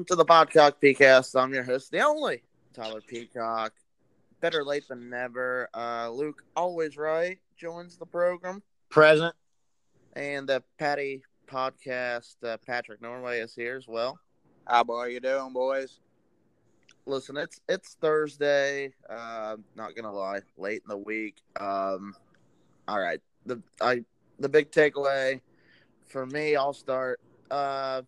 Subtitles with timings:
[0.00, 1.38] Welcome to the Podcock Peacast.
[1.38, 2.42] I'm your host, the only
[2.72, 3.74] Tyler Peacock.
[4.40, 5.68] Better late than never.
[5.74, 8.62] Uh, Luke, always right, joins the program.
[8.88, 9.34] Present.
[10.14, 14.18] And the Paddy Podcast, uh, Patrick Norway is here as well.
[14.66, 16.00] How are you doing, boys?
[17.04, 18.94] Listen, it's it's Thursday.
[19.06, 21.42] Uh, not gonna lie, late in the week.
[21.60, 22.14] Um,
[22.88, 23.20] all right.
[23.44, 24.02] The I
[24.38, 25.42] the big takeaway
[26.06, 27.20] for me, I'll start.
[27.50, 28.00] Uh,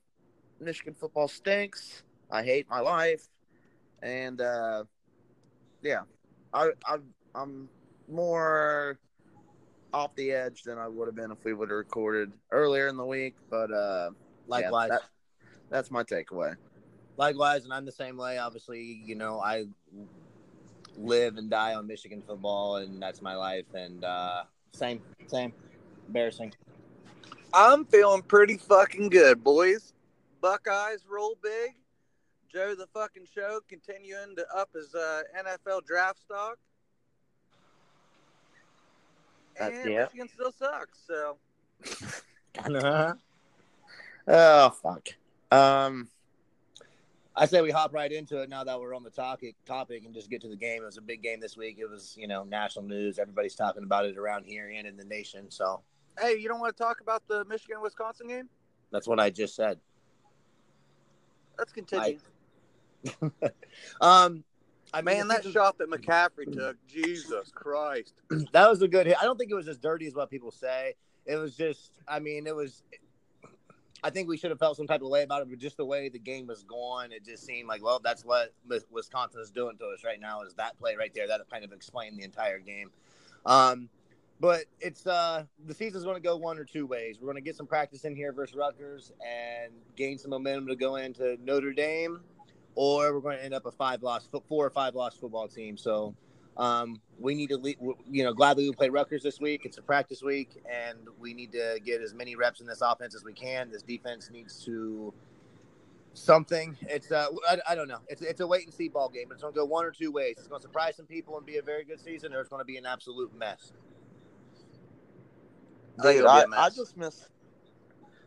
[0.62, 2.02] Michigan football stinks.
[2.30, 3.26] I hate my life,
[4.02, 4.84] and uh,
[5.82, 6.02] yeah,
[6.54, 6.96] I, I
[7.34, 7.68] I'm
[8.08, 8.98] more
[9.92, 12.96] off the edge than I would have been if we would have recorded earlier in
[12.96, 13.34] the week.
[13.50, 14.10] But uh,
[14.46, 15.02] likewise, yeah, that,
[15.70, 16.56] that's my takeaway.
[17.16, 18.38] Likewise, and I'm the same way.
[18.38, 19.66] Obviously, you know, I
[20.96, 23.66] live and die on Michigan football, and that's my life.
[23.74, 25.52] And uh, same, same,
[26.06, 26.54] embarrassing.
[27.52, 29.92] I'm feeling pretty fucking good, boys.
[30.42, 31.76] Buckeyes roll big.
[32.52, 36.58] Joe the fucking show continuing to up his uh, NFL draft stock.
[39.58, 40.02] That's, and yeah.
[40.04, 40.98] Michigan still sucks.
[41.06, 41.38] So.
[44.28, 45.08] oh fuck.
[45.50, 46.08] Um,
[47.34, 50.12] I say we hop right into it now that we're on the topic topic and
[50.12, 50.82] just get to the game.
[50.82, 51.78] It was a big game this week.
[51.78, 53.18] It was you know national news.
[53.18, 55.50] Everybody's talking about it around here and in the nation.
[55.50, 55.82] So
[56.20, 58.48] hey, you don't want to talk about the Michigan Wisconsin game?
[58.90, 59.78] That's what I just said.
[61.58, 62.18] Let's continue.
[63.20, 63.50] I,
[64.00, 64.44] um,
[64.94, 68.14] I mean, man, that shot that McCaffrey took, Jesus Christ,
[68.52, 69.16] that was a good hit.
[69.20, 70.94] I don't think it was as dirty as what people say.
[71.24, 72.82] It was just, I mean, it was.
[74.04, 75.84] I think we should have felt some type of way about it, but just the
[75.84, 78.52] way the game was going, it just seemed like, well, that's what
[78.90, 80.42] Wisconsin is doing to us right now.
[80.42, 82.90] Is that play right there that kind of explained the entire game.
[83.46, 83.88] Um,
[84.42, 87.18] but it's uh the season's going to go one or two ways.
[87.20, 90.74] We're going to get some practice in here versus Rutgers and gain some momentum to
[90.74, 92.20] go into Notre Dame,
[92.74, 95.76] or we're going to end up a five loss, four or five loss football team.
[95.76, 96.16] So
[96.56, 97.78] um, we need to, lead,
[98.10, 99.62] you know, gladly we play Rutgers this week.
[99.64, 103.14] It's a practice week, and we need to get as many reps in this offense
[103.14, 103.70] as we can.
[103.70, 105.14] This defense needs to
[106.14, 106.76] something.
[106.82, 108.00] It's uh, I, I don't know.
[108.08, 109.28] It's it's a wait and see ball game.
[109.30, 110.34] It's going to go one or two ways.
[110.38, 112.60] It's going to surprise some people and be a very good season, or it's going
[112.60, 113.72] to be an absolute mess.
[116.00, 117.28] Dude, I, I just miss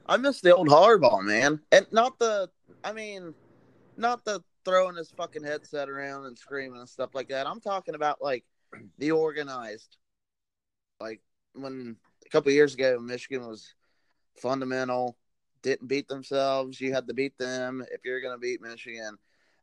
[0.06, 1.60] I miss the old Harbaugh, man.
[1.72, 2.50] And not the
[2.84, 3.34] I mean,
[3.98, 7.48] not the throwing his fucking headset around and screaming and stuff like that.
[7.48, 8.44] I'm talking about like
[8.98, 9.98] the organized.
[11.00, 11.22] Like
[11.54, 13.74] when a couple years ago Michigan was
[14.38, 15.18] fundamental,
[15.62, 19.18] didn't beat themselves, you had to beat them if you're gonna beat Michigan.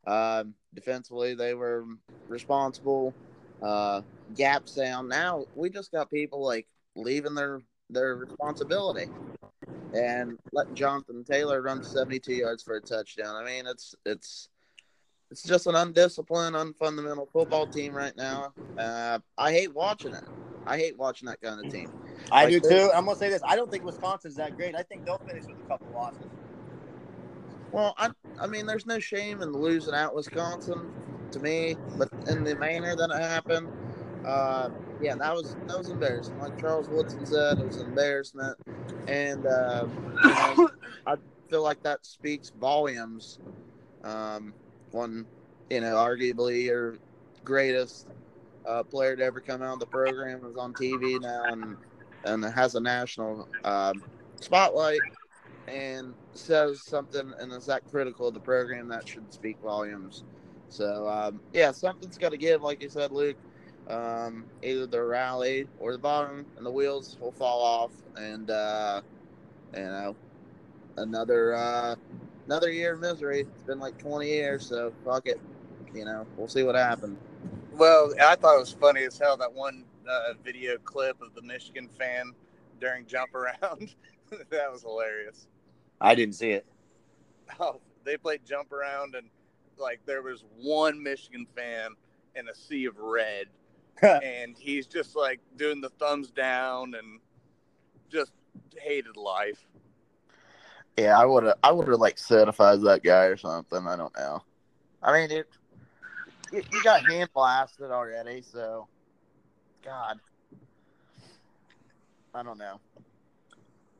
[0.05, 0.43] Uh,
[0.73, 1.85] defensively they were
[2.27, 3.13] responsible.
[3.61, 4.01] Uh,
[4.35, 5.07] gap sound.
[5.07, 7.61] Now we just got people like leaving their
[7.93, 9.05] their responsibility
[9.93, 13.35] and letting Jonathan Taylor run 72 yards for a touchdown.
[13.35, 14.49] I mean, it's it's
[15.31, 18.53] it's just an undisciplined, unfundamental football team right now.
[18.77, 20.23] Uh, I hate watching it.
[20.65, 21.91] I hate watching that kind of team.
[22.31, 22.91] I like do too.
[22.93, 23.41] I'm gonna say this.
[23.47, 24.75] I don't think Wisconsin's that great.
[24.75, 26.27] I think they'll finish with a couple losses.
[27.71, 30.93] Well, I I mean, there's no shame in losing out Wisconsin
[31.31, 33.67] to me, but in the manner that it happened,
[34.25, 34.69] uh,
[35.03, 36.39] yeah, that was that was embarrassing.
[36.39, 38.57] Like Charles Woodson said, it was an embarrassment,
[39.07, 39.85] and uh,
[41.05, 41.17] I
[41.49, 43.37] feel like that speaks volumes.
[44.05, 44.53] Um,
[44.91, 45.25] one,
[45.69, 46.97] you know, arguably your
[47.43, 48.07] greatest
[48.65, 51.75] uh, player to ever come out of the program is on TV now and
[52.23, 54.01] and has a national um,
[54.39, 55.01] spotlight
[55.67, 60.23] and says something and is that critical of the program that should speak volumes.
[60.69, 63.35] So um, yeah, something's got to give, like you said, Luke
[63.89, 69.01] um, either the rally or the bottom, and the wheels will fall off, and uh,
[69.75, 70.15] you know,
[70.97, 71.95] another uh,
[72.45, 73.41] another year of misery.
[73.41, 75.39] It's been like 20 years, so fuck it.
[75.93, 77.17] You know, we'll see what happens.
[77.71, 81.41] Well, I thought it was funny as hell that one uh, video clip of the
[81.41, 82.33] Michigan fan
[82.79, 83.95] during jump around.
[84.49, 85.47] that was hilarious.
[85.99, 86.65] I didn't see it.
[87.59, 89.27] Oh, they played jump around, and
[89.77, 91.91] like there was one Michigan fan
[92.35, 93.47] in a sea of red
[94.01, 97.19] and he's just like doing the thumbs down and
[98.11, 98.31] just
[98.77, 99.65] hated life.
[100.97, 103.87] Yeah, I would have, I would have like certified that guy or something.
[103.87, 104.43] I don't know.
[105.01, 105.47] I mean, it,
[106.51, 108.87] you, you got hand blasted already, so
[109.83, 110.19] God,
[112.33, 112.79] I don't know.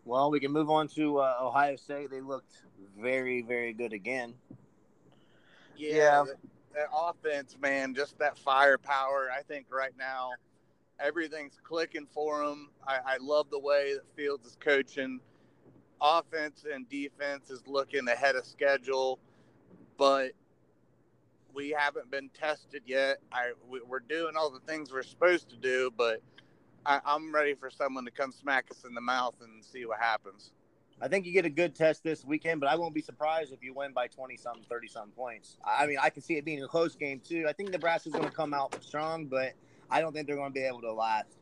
[0.06, 2.12] Well, we can move on to uh, Ohio State.
[2.12, 2.62] They looked
[3.00, 4.34] very, very good again.
[5.76, 6.24] Yeah, yeah
[6.76, 9.30] that offense, man, just that firepower.
[9.38, 10.38] I think right now
[11.00, 12.70] everything's clicking for them.
[12.88, 15.20] I, I love the way that Fields is coaching.
[16.02, 19.20] Offense and defense is looking ahead of schedule.
[19.98, 20.32] but
[21.54, 23.18] we haven't been tested yet.
[23.32, 26.22] I we, we're doing all the things we're supposed to do, but
[26.86, 30.00] I, I'm ready for someone to come smack us in the mouth and see what
[30.00, 30.54] happens.
[31.02, 33.64] I think you get a good test this weekend, but I won't be surprised if
[33.64, 35.58] you win by 20 something, 30 something points.
[35.66, 37.46] I mean, I can see it being a close game too.
[37.48, 39.54] I think Nebraska's going to come out strong, but
[39.90, 41.38] I don't think they're going to be able to last.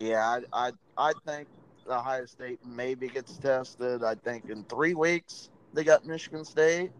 [0.00, 1.48] Yeah, I, I I think
[1.88, 4.02] Ohio State maybe gets tested.
[4.02, 6.90] I think in three weeks they got Michigan State.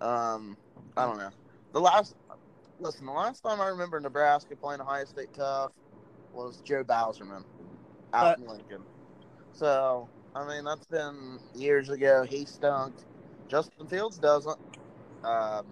[0.00, 0.56] Um,
[0.96, 1.30] I don't know.
[1.72, 2.16] The last
[2.80, 5.72] listen, the last time I remember Nebraska playing Ohio State tough
[6.32, 7.44] was Joe Bauserman
[8.12, 8.82] out uh, in Lincoln.
[9.52, 12.24] So I mean that's been years ago.
[12.24, 12.94] He stunk.
[13.48, 14.58] Justin Fields doesn't.
[15.24, 15.66] Um,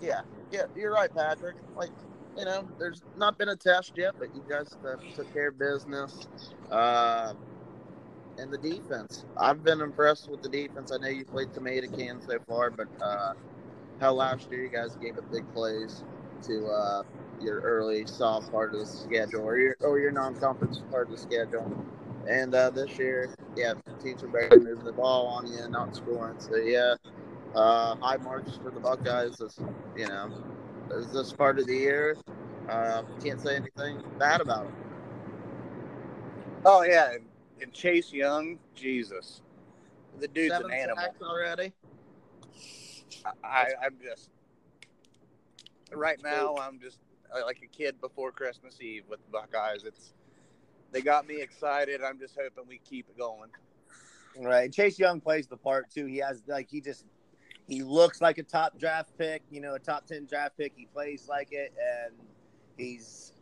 [0.00, 1.56] yeah, yeah, you're right, Patrick.
[1.76, 1.90] Like
[2.36, 5.58] you know, there's not been a test yet, but you guys uh, took care of
[5.58, 6.28] business.
[6.70, 7.34] Uh,
[8.38, 10.92] and the defense, I've been impressed with the defense.
[10.92, 13.34] I know you played tomato can so far, but uh,
[14.00, 16.04] how last year you guys gave up big plays
[16.42, 17.02] to uh,
[17.40, 21.18] your early soft part of the schedule or your or your non-conference part of the
[21.18, 21.86] schedule.
[22.28, 25.94] And uh, this year, yeah, teams are better moving the ball on you and not
[25.94, 26.36] scoring.
[26.38, 26.94] So yeah,
[27.54, 29.40] uh, high marks for the Buckeyes.
[29.40, 29.58] Is
[29.96, 30.32] you know
[30.92, 32.16] is this part of the year.
[32.68, 34.72] Uh, can't say anything bad about him.
[36.64, 37.24] Oh yeah, and,
[37.60, 39.42] and Chase Young, Jesus,
[40.18, 41.72] the dude's Seven an animal already.
[43.42, 44.30] I, I'm just
[45.92, 46.56] right now.
[46.56, 46.98] I'm just
[47.44, 49.84] like a kid before Christmas Eve with the Buckeyes.
[49.84, 50.14] It's
[50.94, 52.00] they got me excited.
[52.02, 53.50] I'm just hoping we keep it going.
[54.40, 54.72] Right.
[54.72, 56.06] Chase Young plays the part too.
[56.06, 57.04] He has like he just
[57.66, 60.72] he looks like a top draft pick, you know, a top 10 draft pick.
[60.76, 62.14] He plays like it, and
[62.76, 63.32] he's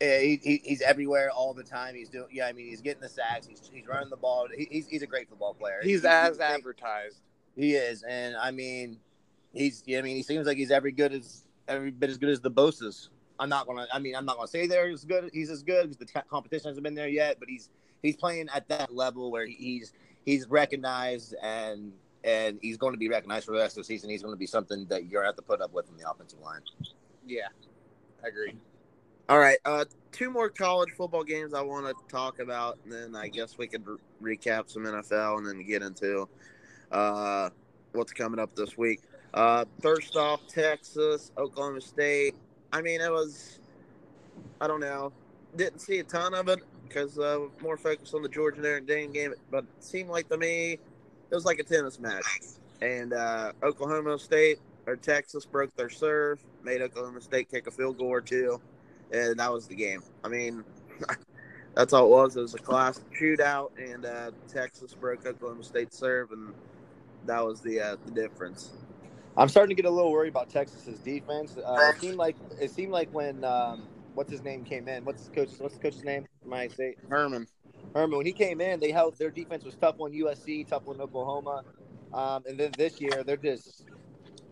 [0.00, 1.94] eh, he, he, he's everywhere all the time.
[1.94, 4.48] He's doing, yeah, I mean, he's getting the sacks, he's, he's running the ball.
[4.54, 5.80] He, he's, he's a great football player.
[5.82, 7.20] He's, he's as advertised.
[7.56, 8.98] He is, and I mean,
[9.52, 12.40] he's, I mean, he seems like he's every good as every bit as good as
[12.40, 13.10] the Bosa's.
[13.38, 15.30] I'm not gonna, I mean, I'm not gonna say there is good.
[15.32, 17.70] He's as good because the competition hasn't been there yet, but he's
[18.02, 19.92] he's playing at that level where he's
[20.24, 21.92] he's recognized and
[22.24, 24.08] and he's going to be recognized for the rest of the season.
[24.08, 25.96] He's going to be something that you're going to have to put up with in
[25.98, 26.60] the offensive line.
[27.26, 27.48] Yeah,
[28.24, 28.54] I agree.
[29.28, 33.16] All right, uh, two more college football games I want to talk about, and then
[33.16, 33.82] I guess we could
[34.20, 36.28] re- recap some NFL and then get into
[36.92, 37.48] uh,
[37.92, 39.00] what's coming up this week.
[39.32, 42.34] Uh, first off, Texas, Oklahoma State.
[42.74, 43.60] I mean, it was,
[44.60, 45.12] I don't know,
[45.54, 49.12] didn't see a ton of it because uh, more focused on the Georgia Notre Dame
[49.12, 52.24] game, but it seemed like to me it was like a tennis match.
[52.82, 57.96] And uh, Oklahoma State or Texas broke their serve, made Oklahoma State kick a field
[57.96, 58.60] goal or two,
[59.12, 60.02] and that was the game.
[60.24, 60.64] I mean,
[61.76, 62.36] that's all it was.
[62.36, 66.52] It was a class shootout, and uh, Texas broke Oklahoma State serve, and
[67.24, 68.72] that was the uh, the difference.
[69.36, 71.56] I'm starting to get a little worried about Texas's defense.
[71.56, 75.04] Uh, it seemed like it seemed like when um, what's his name came in.
[75.04, 76.26] What's the coach's What's the coach's name?
[76.44, 77.46] My state Herman.
[77.94, 81.00] Herman, when he came in, they held their defense was tough on USC, tough on
[81.00, 81.62] Oklahoma,
[82.12, 83.84] um, and then this year they're just.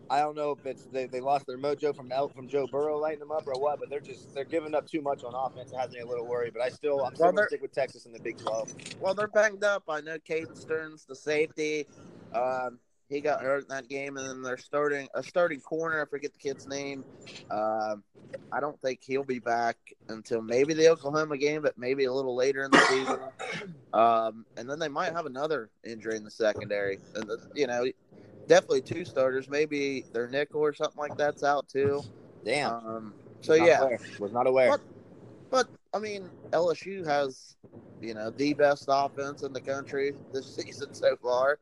[0.09, 3.19] I don't know if it's they, they lost their mojo from from Joe Burrow lighting
[3.19, 5.71] them up or what, but they're just they're giving up too much on offense.
[5.71, 7.71] It has me a little worried, but I still I'm still well, gonna stick with
[7.71, 8.71] Texas in the Big Twelve.
[8.99, 9.83] Well, they're banged up.
[9.87, 11.87] I know Caden Sterns, the safety.
[12.35, 12.79] Um,
[13.09, 16.01] he got hurt in that game, and then they're starting a starting corner.
[16.01, 17.03] I forget the kid's name.
[17.49, 17.95] Uh,
[18.51, 19.77] I don't think he'll be back
[20.09, 23.19] until maybe the Oklahoma game, but maybe a little later in the season.
[23.93, 26.97] Um, and then they might have another injury in the secondary.
[27.15, 27.85] And the, you know,
[28.47, 29.49] definitely two starters.
[29.49, 32.01] Maybe their nickel or something like that's out too.
[32.43, 32.71] Damn.
[32.71, 33.99] Um, so yeah, aware.
[34.17, 34.69] was not aware.
[34.69, 34.81] But,
[35.51, 37.55] but I mean, LSU has
[38.01, 41.59] you know the best offense in the country this season so far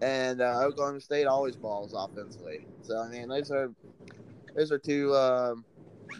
[0.00, 2.66] and uh, Oklahoma State always balls offensively.
[2.82, 3.70] So I mean, those are
[4.54, 5.64] those are two um,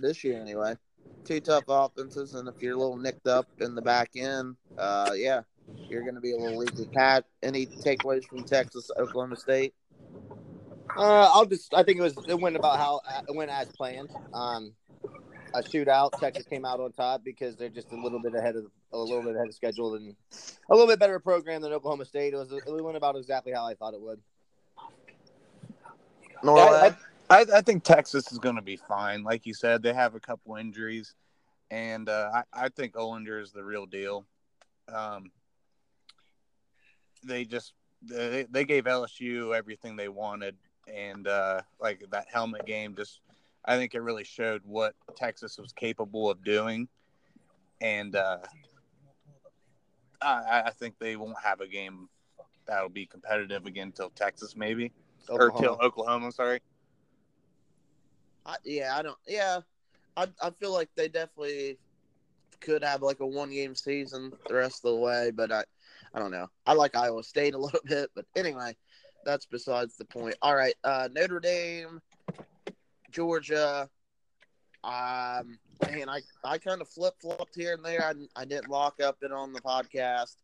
[0.00, 0.76] this year anyway.
[1.24, 5.12] Two tough offenses, and if you're a little nicked up in the back end, uh,
[5.14, 5.40] yeah,
[5.88, 6.86] you're going to be a little leaky.
[6.92, 9.74] Pat, any takeaways from Texas, Oklahoma State?
[10.96, 11.72] Uh, I'll just.
[11.74, 14.10] I think it was it went about how it went as planned.
[14.32, 14.72] Um,
[15.54, 16.18] a shootout.
[16.18, 19.22] Texas came out on top because they're just a little bit ahead of a little
[19.22, 20.14] bit ahead of schedule and
[20.68, 22.34] a little bit better program than Oklahoma State.
[22.34, 24.20] It was it went about exactly how I thought it would.
[27.30, 29.22] I, I, I, think Texas is going to be fine.
[29.22, 31.14] Like you said, they have a couple injuries,
[31.70, 34.26] and uh, I, I think Ehlinger is the real deal.
[34.92, 35.30] Um,
[37.24, 40.56] they just they, they gave LSU everything they wanted,
[40.92, 43.20] and uh, like that helmet game just
[43.64, 46.88] I think it really showed what Texas was capable of doing,
[47.80, 48.38] and uh,
[50.20, 52.08] I, I, think they won't have a game
[52.66, 54.92] that'll be competitive again until Texas maybe
[55.28, 55.52] Oklahoma.
[55.52, 56.32] or till Oklahoma.
[56.32, 56.60] Sorry.
[58.46, 59.18] I, yeah, I don't.
[59.26, 59.60] Yeah,
[60.16, 61.78] I I feel like they definitely
[62.60, 65.64] could have like a one game season the rest of the way, but I
[66.14, 66.48] I don't know.
[66.66, 68.76] I like Iowa State a little bit, but anyway,
[69.24, 70.36] that's besides the point.
[70.42, 72.00] All right, uh, Notre Dame,
[73.14, 73.88] Georgia.
[74.82, 78.04] Um, man, I I kind of flip flopped here and there.
[78.04, 80.36] I I didn't lock up it on the podcast.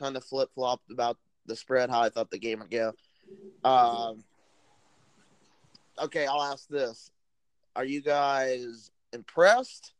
[0.00, 2.92] Kind of flip flopped about the spread, how I thought the game would go.
[3.64, 4.24] Um.
[6.02, 7.10] Okay, I'll ask this:
[7.76, 9.92] Are you guys impressed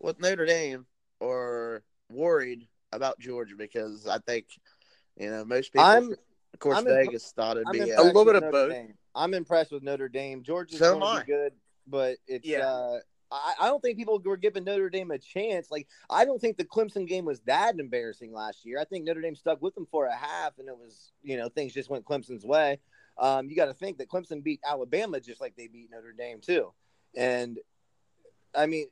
[0.00, 0.86] with Notre Dame
[1.20, 3.54] or worried about Georgia?
[3.56, 4.46] Because I think
[5.16, 5.86] you know most people.
[5.86, 8.42] I'm of course, I'm impre- Vegas thought it'd I'm be impressed uh, little bit of
[8.44, 8.70] Notre both.
[8.72, 8.94] Dame.
[9.14, 10.42] I'm impressed with Notre Dame.
[10.42, 11.52] Georgia's So going to be good,
[11.86, 12.66] but it's Yeah.
[12.68, 12.98] uh
[13.32, 15.70] I, I don't think people were giving Notre Dame a chance.
[15.70, 18.78] Like I don't think the Clemson game was that embarrassing last year.
[18.78, 21.48] I think Notre Dame stuck with them for a half, and it was you know
[21.48, 22.78] things just went Clemson's way.
[23.18, 26.40] Um, you got to think that Clemson beat Alabama just like they beat Notre Dame
[26.40, 26.72] too,
[27.16, 27.58] and
[28.54, 28.86] I mean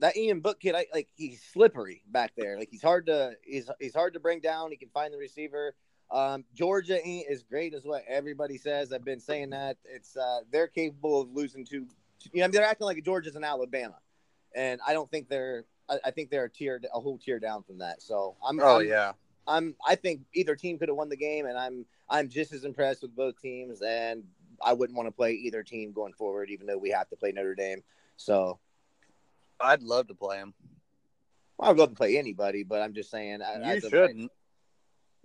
[0.00, 2.58] that Ian Book kid, I, like he's slippery back there.
[2.58, 4.70] Like he's hard to he's he's hard to bring down.
[4.70, 5.74] He can find the receiver.
[6.10, 8.92] Um, Georgia ain't as great as what everybody says.
[8.92, 11.86] I've been saying that it's uh, they're capable of losing to.
[12.32, 13.98] You know, they're acting like Georgia's in Alabama,
[14.54, 15.64] and I don't think they're.
[15.88, 18.02] I, I think they're a tier, a whole tier down from that.
[18.02, 18.58] So I'm.
[18.60, 19.12] Oh I'm, yeah.
[19.46, 19.74] I'm.
[19.86, 21.84] I think either team could have won the game, and I'm.
[22.08, 24.24] I'm just as impressed with both teams, and
[24.62, 27.32] I wouldn't want to play either team going forward, even though we have to play
[27.32, 27.82] Notre Dame.
[28.16, 28.58] So
[29.60, 30.54] I'd love to play them.
[31.58, 33.42] well, I'd love to play anybody, but I'm just saying.
[33.42, 34.32] I- You as shouldn't.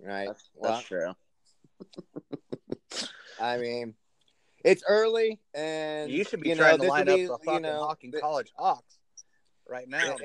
[0.00, 0.28] Right?
[0.28, 1.14] That's, Well, that's true.
[3.40, 3.94] I mean,
[4.64, 7.44] it's early, and You should be you trying know, to line this up will the
[7.44, 8.98] fucking you know, Hawking th- College Hawks
[9.68, 10.16] right now.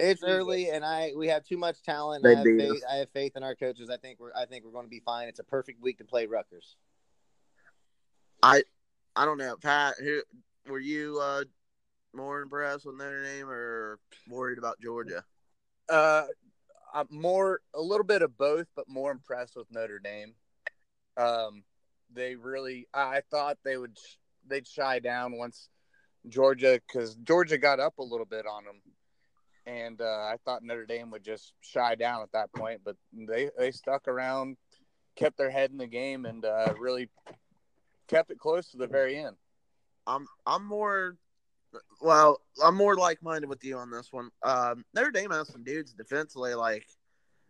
[0.00, 0.28] It's Jesus.
[0.28, 2.26] early, and I we have too much talent.
[2.26, 2.82] I have faith.
[2.90, 3.90] I have faith in our coaches.
[3.90, 4.32] I think we're.
[4.34, 5.28] I think we're going to be fine.
[5.28, 6.76] It's a perfect week to play Rutgers.
[8.42, 8.62] I
[9.14, 9.94] I don't know, Pat.
[10.00, 10.22] Who
[10.66, 11.44] were you uh,
[12.12, 15.24] more impressed with Notre Dame or worried about Georgia?
[15.88, 16.24] Uh,
[16.94, 20.34] I'm more a little bit of both, but more impressed with Notre Dame.
[21.16, 21.64] Um,
[22.12, 23.98] they really, I thought they would,
[24.46, 25.68] they'd shy down once
[26.28, 28.80] Georgia, because Georgia got up a little bit on them,
[29.66, 33.50] and uh, I thought Notre Dame would just shy down at that point, but they
[33.58, 34.56] they stuck around,
[35.16, 37.10] kept their head in the game, and uh, really
[38.08, 39.36] kept it close to the very end.
[40.06, 41.16] I'm I'm more
[42.00, 44.30] well, I'm more like minded with you on this one.
[44.42, 46.86] Um, Notre Dame has some dudes defensively, like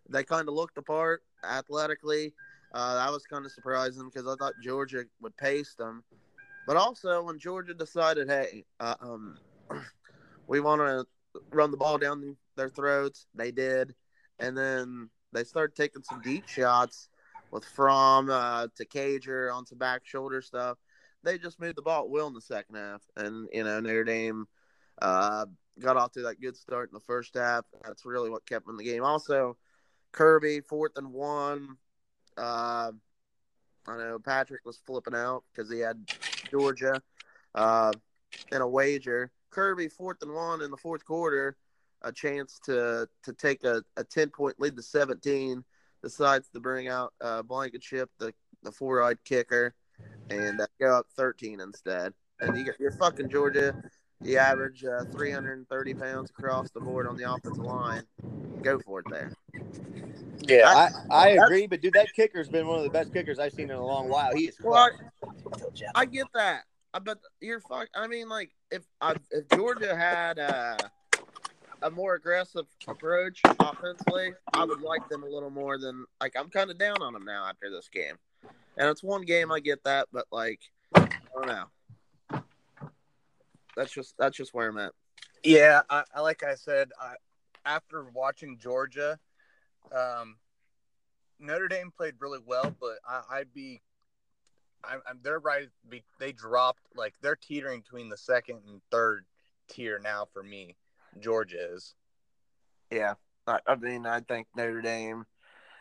[0.09, 2.35] they kind of looked the part athletically.
[2.73, 6.02] Uh, that was kind of surprising because I thought Georgia would pace them,
[6.66, 9.38] but also when Georgia decided, hey, uh, um,
[10.49, 11.07] we want to
[11.52, 13.95] run the ball down their throats, they did,
[14.40, 17.09] and then they started taking some deep shots
[17.52, 20.78] with Fromm uh, to Cager on some back shoulder stuff
[21.25, 24.47] they just moved the ball well in the second half, and you know Notre Dame
[25.00, 25.47] uh,
[25.81, 27.64] got off to that good start in the first half.
[27.85, 29.02] That's really what kept them in the game.
[29.02, 29.57] Also,
[30.12, 31.76] Kirby fourth and one.
[32.37, 32.93] Uh,
[33.87, 36.09] I know Patrick was flipping out because he had
[36.50, 37.00] Georgia
[37.54, 37.93] uh,
[38.52, 39.31] in a wager.
[39.50, 41.57] Kirby fourth and one in the fourth quarter,
[42.02, 45.64] a chance to to take a, a ten point lead to seventeen.
[46.02, 49.75] Decides to bring out uh, Blankenship, the the four eyed kicker
[50.31, 52.12] and uh, go up 13 instead.
[52.40, 53.74] And you, you're fucking Georgia.
[54.22, 58.04] You average uh, 330 pounds across the board on the offensive line.
[58.62, 59.32] Go for it there.
[60.46, 63.52] Yeah, I, I agree, but dude, that kicker's been one of the best kickers I've
[63.52, 64.34] seen in a long while.
[64.34, 64.56] He is.
[64.62, 65.30] Well, I,
[65.94, 66.64] I get that.
[66.92, 67.88] but you're fuck.
[67.94, 70.76] I mean, like if I, if Georgia had uh,
[71.82, 76.50] a more aggressive approach offensively, I would like them a little more than like I'm
[76.50, 78.16] kind of down on them now after this game.
[78.76, 80.60] And it's one game, I get that, but like
[80.94, 82.42] I don't know.
[83.76, 84.92] That's just that's just where I'm at.
[85.42, 87.14] Yeah, I, I like I said, I,
[87.66, 89.18] after watching Georgia,
[89.92, 90.36] um,
[91.38, 93.82] Notre Dame played really well, but I, I'd be,
[94.84, 95.68] I'm, I'm they're right.
[95.88, 99.26] Be, they dropped like they're teetering between the second and third
[99.68, 100.76] tier now for me.
[101.20, 101.94] Georgia is.
[102.90, 103.14] Yeah,
[103.46, 105.26] I, I mean, I think Notre Dame.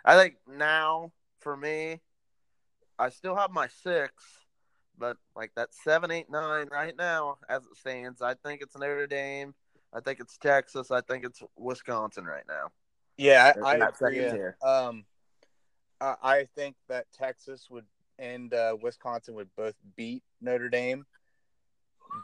[0.04, 2.02] I think now for me,
[2.98, 4.14] I still have my six,
[4.98, 9.08] but like that seven, eight, nine right now as it stands, I think it's Notre
[9.08, 9.54] Dame.
[9.94, 10.92] I think it's Texas.
[10.92, 12.70] I think it's Wisconsin right now.
[13.18, 14.28] Yeah, I, I agree.
[14.64, 15.06] Um,
[16.02, 17.86] I, I think that Texas would
[18.20, 21.06] and uh, Wisconsin would both beat Notre Dame,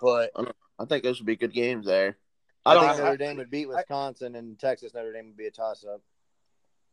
[0.02, 0.32] but
[0.80, 2.18] I think those would be good games there.
[2.66, 3.04] I, I don't think know.
[3.06, 6.02] Notre Dame would beat Wisconsin, and Texas Notre Dame would be a toss up.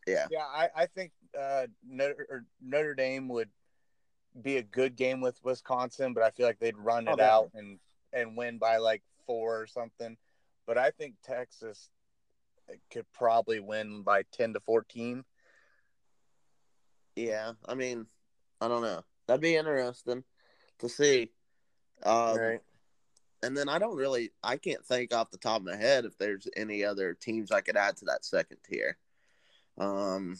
[0.07, 0.27] Yeah.
[0.31, 3.49] Yeah, I, I think uh, Notre, or Notre Dame would
[4.43, 7.51] be a good game with Wisconsin, but I feel like they'd run Oh, it out
[7.55, 7.79] and
[8.13, 10.17] and win by like four or something.
[10.67, 11.91] But I think Texas
[12.91, 15.25] could probably win by ten to fourteen.
[17.15, 17.53] Yeah.
[17.67, 18.07] I mean,
[18.61, 19.03] I don't know.
[19.27, 20.25] That'd be interesting
[20.79, 21.31] to see.
[22.03, 22.61] Um, right.
[23.43, 26.17] And then I don't really, I can't think off the top of my head if
[26.19, 28.97] there's any other teams I could add to that second tier.
[29.79, 30.37] Um,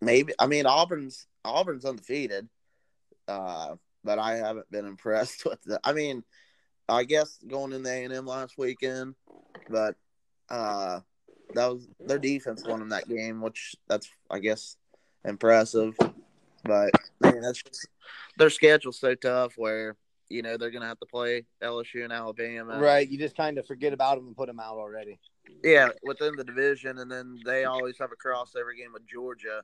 [0.00, 2.48] maybe I mean Auburn's Auburn's undefeated,
[3.28, 5.80] uh, but I haven't been impressed with the.
[5.84, 6.24] I mean,
[6.88, 9.14] I guess going in the A and M last weekend,
[9.68, 9.94] but
[10.48, 11.00] uh,
[11.54, 14.76] that was their defense won in that game, which that's I guess
[15.24, 15.96] impressive.
[16.64, 17.88] But man, that's just
[18.38, 19.96] their schedule's so tough where
[20.28, 23.08] you know they're gonna have to play LSU and Alabama, Right.
[23.08, 25.18] You just kind of forget about them and put them out already.
[25.64, 29.62] Yeah, within the division, and then they always have a crossover game with Georgia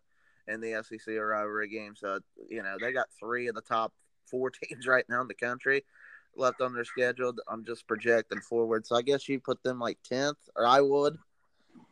[0.49, 1.95] in the SEC rivalry game.
[1.97, 3.93] So you know they got three of the top
[4.31, 5.85] four teams right now in the country
[6.37, 7.33] left on their schedule.
[7.49, 11.17] I'm just projecting forward, so I guess you put them like tenth, or I would.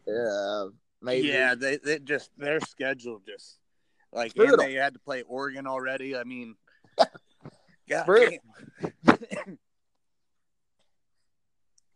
[0.09, 0.67] Uh,
[1.01, 1.29] maybe.
[1.29, 3.59] Yeah, they, they just their schedule just
[4.13, 6.17] like and they had to play Oregon already.
[6.17, 6.57] I mean,
[7.89, 8.09] God.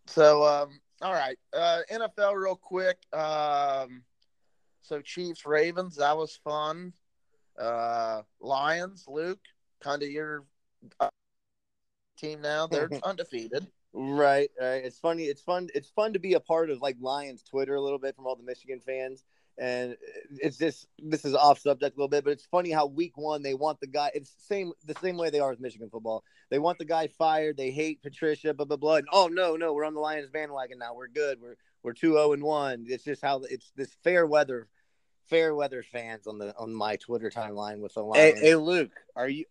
[0.09, 2.97] So, um, all right, uh, NFL real quick.
[3.13, 4.03] Um,
[4.87, 6.93] so Chiefs Ravens that was fun.
[7.59, 9.41] Uh, Lions Luke,
[9.83, 10.45] kind of your
[11.01, 11.09] uh,
[12.19, 12.67] team now.
[12.67, 13.67] They're undefeated.
[13.93, 14.85] Right, right.
[14.85, 15.25] It's funny.
[15.25, 15.69] It's fun.
[15.75, 18.37] It's fun to be a part of like Lions Twitter a little bit from all
[18.37, 19.25] the Michigan fans,
[19.59, 19.97] and
[20.39, 23.43] it's just this is off subject a little bit, but it's funny how week one
[23.43, 24.11] they want the guy.
[24.15, 26.25] It's the same the same way they are with Michigan football.
[26.51, 27.57] They want the guy fired.
[27.57, 28.53] They hate Patricia.
[28.53, 28.97] Blah blah blah.
[28.97, 30.95] And, oh no, no, we're on the Lions bandwagon now.
[30.95, 31.41] We're good.
[31.41, 32.85] We're we're two zero and one.
[32.89, 34.69] It's just how it's this fair weather,
[35.29, 39.29] fair weather fans on the on my Twitter timeline with the Hey, hey, Luke, are
[39.29, 39.45] you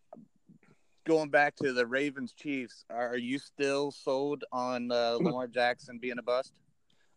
[1.05, 2.85] going back to the Ravens Chiefs?
[2.89, 6.53] Are you still sold on uh, Lamar Jackson being a bust?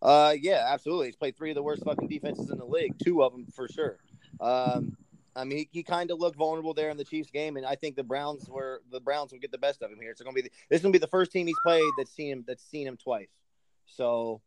[0.01, 1.07] Uh, yeah, absolutely.
[1.07, 2.95] He's played three of the worst fucking defenses in the league.
[3.03, 3.99] Two of them for sure.
[4.41, 4.97] Um,
[5.35, 7.75] I mean, he, he kind of looked vulnerable there in the Chiefs game, and I
[7.75, 10.11] think the Browns were the Browns will get the best of him here.
[10.11, 12.33] It's gonna be the, this is gonna be the first team he's played that's seen
[12.33, 13.29] him that's seen him twice.
[13.87, 14.41] So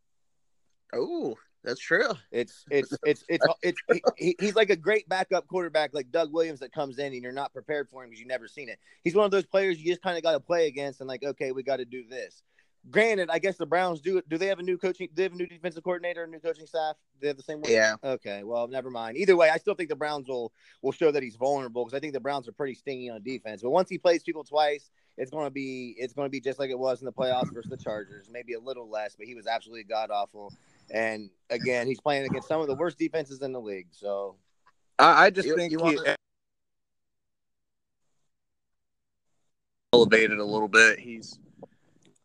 [0.94, 2.08] Oh, that's true.
[2.30, 3.80] it's it's it's it's it's,
[4.16, 7.32] he, he's like a great backup quarterback, like Doug Williams, that comes in and you're
[7.32, 8.78] not prepared for him because you've never seen it.
[9.04, 11.22] He's one of those players you just kind of got to play against and like,
[11.22, 12.42] okay, we got to do this.
[12.90, 14.20] Granted, I guess the Browns do.
[14.28, 15.06] Do they have a new coaching?
[15.06, 16.96] Do they have a new defensive coordinator, a new coaching staff?
[17.20, 17.70] They have the same one.
[17.70, 17.94] Yeah.
[18.02, 18.42] Okay.
[18.42, 19.16] Well, never mind.
[19.18, 22.00] Either way, I still think the Browns will will show that he's vulnerable because I
[22.00, 23.62] think the Browns are pretty stingy on defense.
[23.62, 26.58] But once he plays people twice, it's going to be it's going to be just
[26.58, 28.28] like it was in the playoffs versus the Chargers.
[28.32, 30.52] Maybe a little less, but he was absolutely god awful.
[30.92, 33.88] And again, he's playing against some of the worst defenses in the league.
[33.90, 34.36] So
[34.98, 36.16] I, I just You- think you he want-
[39.92, 40.98] elevated a little bit.
[40.98, 41.38] He's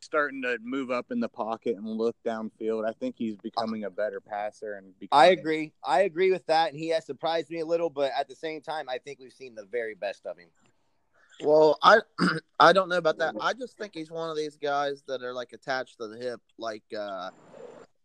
[0.01, 2.87] starting to move up in the pocket and look downfield.
[2.87, 5.73] I think he's becoming a better passer and I agree.
[5.83, 7.89] I agree with that, and he has surprised me a little.
[7.89, 10.47] But at the same time, I think we've seen the very best of him.
[11.41, 11.99] Well, I
[12.59, 13.35] I don't know about that.
[13.41, 16.41] I just think he's one of these guys that are like attached to the hip.
[16.57, 17.31] Like uh,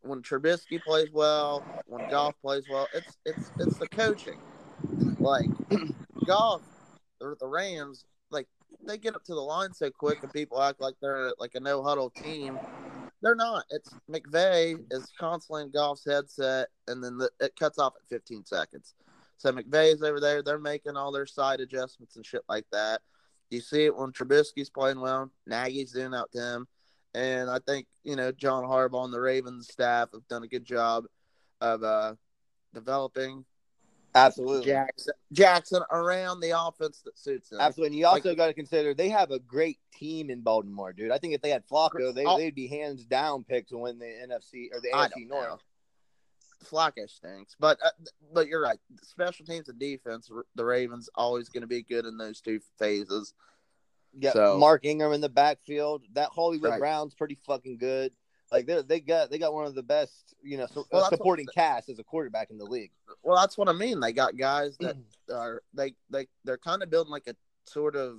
[0.02, 4.38] when Trubisky plays well, when Goff plays well, it's it's it's the coaching.
[5.18, 5.46] Like
[6.26, 6.62] Goff
[7.20, 8.48] or the Rams, like
[8.86, 11.60] they get up to the line so quick, and people act like they're like a
[11.60, 12.58] no huddle team.
[13.22, 13.64] They're not.
[13.70, 18.44] It's McVay is constantly in Goff's headset, and then the, it cuts off at 15
[18.44, 18.94] seconds.
[19.38, 20.42] So McVay's over there.
[20.42, 23.00] They're making all their side adjustments and shit like that.
[23.50, 25.30] You see it when Trubisky's playing well.
[25.46, 26.68] Nagy's doing out to him.
[27.14, 30.64] And I think, you know, John Harbaugh and the Ravens staff have done a good
[30.64, 31.05] job
[31.61, 32.14] of uh,
[32.75, 33.44] developing
[34.14, 34.66] Absolutely.
[34.66, 37.59] Jackson Jackson around the offense that suits him.
[37.61, 37.88] Absolutely.
[37.88, 41.11] And you also Like- got to consider they have a great team in Baltimore, dude.
[41.11, 43.98] I think if they had Flacco, they, I'll- they'd be hands down picked to win
[43.98, 45.48] the NFC or the don't North.
[45.48, 45.59] know.
[46.64, 47.90] Flacco stinks, but uh,
[48.33, 48.79] but you're right.
[49.03, 53.35] Special teams and defense, the Ravens always going to be good in those two phases.
[54.18, 56.03] Yeah, So- Mark Ingram in the backfield.
[56.12, 56.79] That Hollywood Right.
[56.79, 58.12] Brown's pretty fucking good.
[58.51, 61.05] Like they they got they got one of the best you know su- Well, uh,
[61.05, 62.90] that's what- supporting cast as a quarterback in the league.
[63.22, 63.98] Well, that's what I mean.
[64.01, 64.96] They got guys that
[65.35, 67.35] are they they they're kind of building like a
[67.66, 68.18] sort of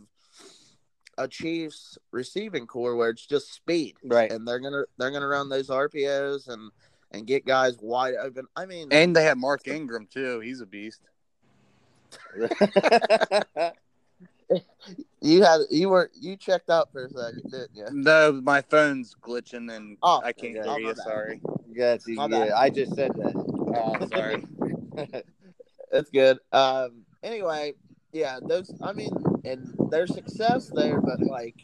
[1.19, 4.31] a Chiefs receiving corps where it's just speed, Right.
[4.31, 6.71] and they're gonna they're gonna run those RPOs and
[7.11, 8.47] and get guys wide open.
[8.55, 10.39] I mean, And they have Mark Ingram too.
[10.39, 11.01] He's a beast.
[15.21, 17.85] you had you were you checked out for a second, didn't you?
[17.91, 20.63] No, my phone's glitching and Oh, I can't okay.
[20.63, 20.87] hear Oh, you.
[20.87, 20.97] bad.
[20.97, 21.41] Sorry.
[21.75, 22.03] Gotcha.
[22.13, 22.49] Yeah, bad.
[22.51, 23.33] I just said that.
[23.75, 24.45] Oh, sorry.
[25.91, 26.39] That's good.
[26.51, 27.03] Um.
[27.23, 27.73] Anyway,
[28.11, 28.39] yeah.
[28.41, 28.71] Those.
[28.81, 29.11] I mean,
[29.45, 31.55] and their success there, but like,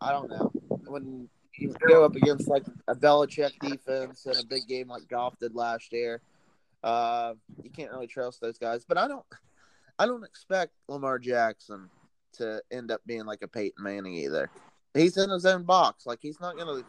[0.00, 0.52] I don't know
[0.86, 1.28] when
[1.58, 5.54] you go up against like a Belichick defense in a big game like Goff did
[5.54, 6.20] last year.
[6.82, 8.84] Uh, you can't really trust those guys.
[8.86, 9.24] But I don't.
[10.02, 11.88] I don't expect Lamar Jackson
[12.34, 14.50] to end up being like a Peyton Manning either.
[14.94, 16.06] He's in his own box.
[16.06, 16.82] Like he's not gonna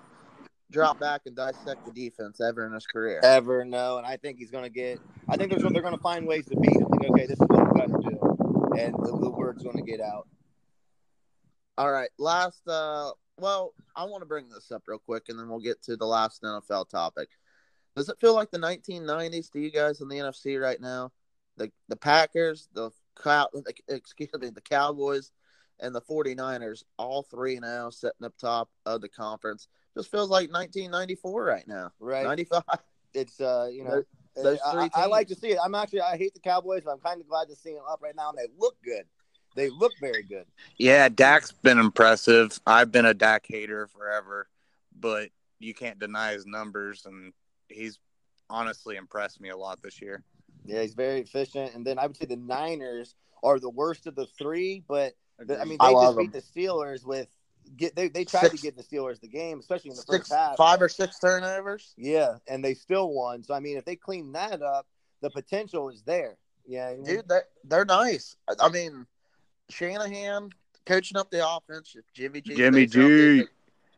[0.72, 3.20] drop back and dissect the defense ever in his career.
[3.24, 5.00] Ever no, and I think he's going to get.
[5.30, 6.88] I think there's they're going to find ways to beat him.
[6.90, 9.84] Like, okay, this is what we got to do, and the, the word's going to
[9.84, 10.28] get out.
[11.78, 12.68] All right, last.
[12.68, 15.96] uh Well, I want to bring this up real quick, and then we'll get to
[15.96, 17.30] the last NFL topic.
[17.96, 21.12] Does it feel like the 1990s to you guys in the NFC right now?
[21.58, 22.90] The the Packers, the
[23.22, 23.48] cow,
[23.88, 25.32] excuse me, the Cowboys,
[25.80, 29.68] and the 49ers, all three now sitting up top of the conference.
[29.96, 31.92] Just feels like 1994 right now.
[32.00, 32.24] Right.
[32.24, 32.64] 95.
[33.14, 34.04] It's uh, you know,
[34.36, 35.60] Those I- three I, I like to see it.
[35.64, 38.02] I'm actually I hate the Cowboys, but I'm kind of glad to see them up
[38.02, 39.04] right now, and they look good.
[39.56, 40.46] They look very good.
[40.78, 42.60] Yeah, Dak's been impressive.
[42.66, 44.48] I've been a Dak hater forever,
[45.00, 47.34] but you can't deny his numbers, and
[47.68, 48.00] he's
[48.50, 50.24] honestly impressed me a lot this year.
[50.66, 51.74] Yeah, he's very efficient.
[51.76, 55.60] And then I would say the Niners are the worst of the three, but the,
[55.60, 57.28] I mean they love just beat the Steelers with
[57.78, 60.34] get they, they tried to get the Steelers the game, especially in the Six, first
[60.34, 60.58] half.
[60.58, 61.94] five or six turnovers.
[61.98, 63.44] Yeah, and they still won.
[63.44, 64.88] So I mean, if they clean that up,
[65.22, 66.38] the potential is there.
[66.66, 68.38] Yeah, Dude, they're, they're nice.
[68.50, 69.06] I- I mean,
[69.70, 70.50] Shanahan
[70.86, 71.94] coaching up the offense.
[71.96, 72.56] If Jimmy G.
[72.56, 73.48] Jimmy stays G.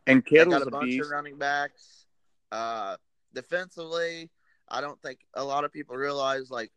[0.08, 1.06] And They Kittle's got a a bunch beast.
[1.06, 2.06] of running backs.
[2.52, 2.96] Uh,
[3.34, 4.30] defensively,
[4.70, 6.72] I don't think a lot of people realize like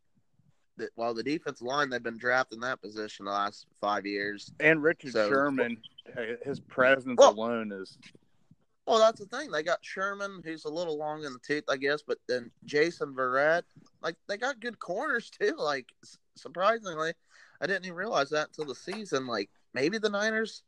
[0.76, 0.90] that.
[0.94, 4.52] While the defensive line, they've been drafting that position the last five years.
[4.60, 5.80] And Richard So- Sherman,
[6.42, 7.98] his presence Well- alone is
[8.86, 9.50] Well, that's the thing.
[9.50, 13.14] They got Sherman, who's a little long in the tooth, I guess, but then Jason
[13.14, 13.64] Verrett.
[14.00, 15.54] Like they got good corners too.
[15.58, 15.92] Like
[16.36, 17.12] surprisingly,
[17.60, 19.26] I didn't even realize that until the season.
[19.26, 20.62] Like maybe the Niners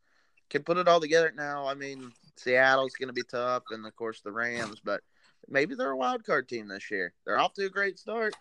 [0.51, 1.67] can put it all together now.
[1.67, 5.03] I mean, Seattle's going to be tough, and of course the Rams, but
[5.49, 7.13] maybe they're a wild card team this year.
[7.25, 8.35] They're off to a great start.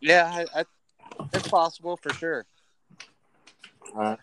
[0.00, 0.64] yeah, I, I,
[1.32, 2.46] it's possible for sure.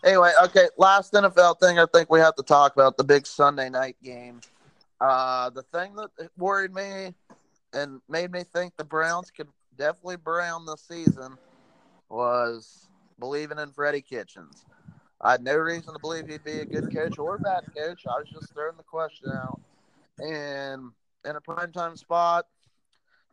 [0.04, 3.68] Anyway, okay, last NFL thing I think we have to talk about the big Sunday
[3.68, 4.40] night game.
[5.00, 7.14] Uh, the thing that worried me
[7.72, 11.36] and made me think the Browns could definitely brown this season
[12.08, 12.88] was
[13.18, 14.64] believing in Freddie Kitchens.
[15.20, 18.04] I had no reason to believe he'd be a good coach or a bad coach.
[18.06, 19.60] I was just throwing the question out.
[20.18, 20.90] And
[21.24, 22.46] in a primetime spot,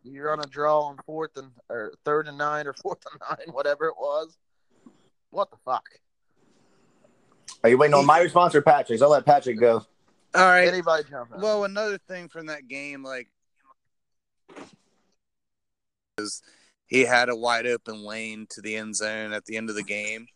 [0.04, 3.48] you're on a draw on fourth and or third and nine or fourth and nine,
[3.54, 4.38] whatever it was.
[5.30, 5.86] What the fuck?
[7.64, 9.02] Are you waiting on my response or Patrick's?
[9.02, 9.86] I'll let Patrick go.
[10.34, 10.68] All right.
[10.68, 11.42] Anybody jump in?
[11.42, 13.28] Well, another thing from that game, like,
[16.18, 16.42] is
[16.88, 19.84] he had a wide open lane to the end zone at the end of the
[19.84, 20.28] game,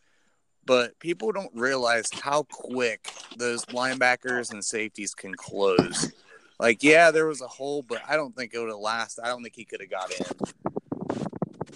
[0.65, 6.13] but people don't realize how quick those linebackers and safeties can close.
[6.59, 9.25] Like, yeah, there was a hole, but I don't think it would have lasted.
[9.25, 10.25] I don't think he could have got in.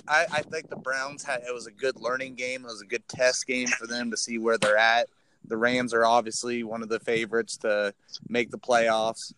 [0.08, 2.64] I, I think the Browns had it was a good learning game.
[2.64, 5.08] It was a good test game for them to see where they're at.
[5.46, 7.94] The Rams are obviously one of the favorites to
[8.28, 9.34] make the playoffs.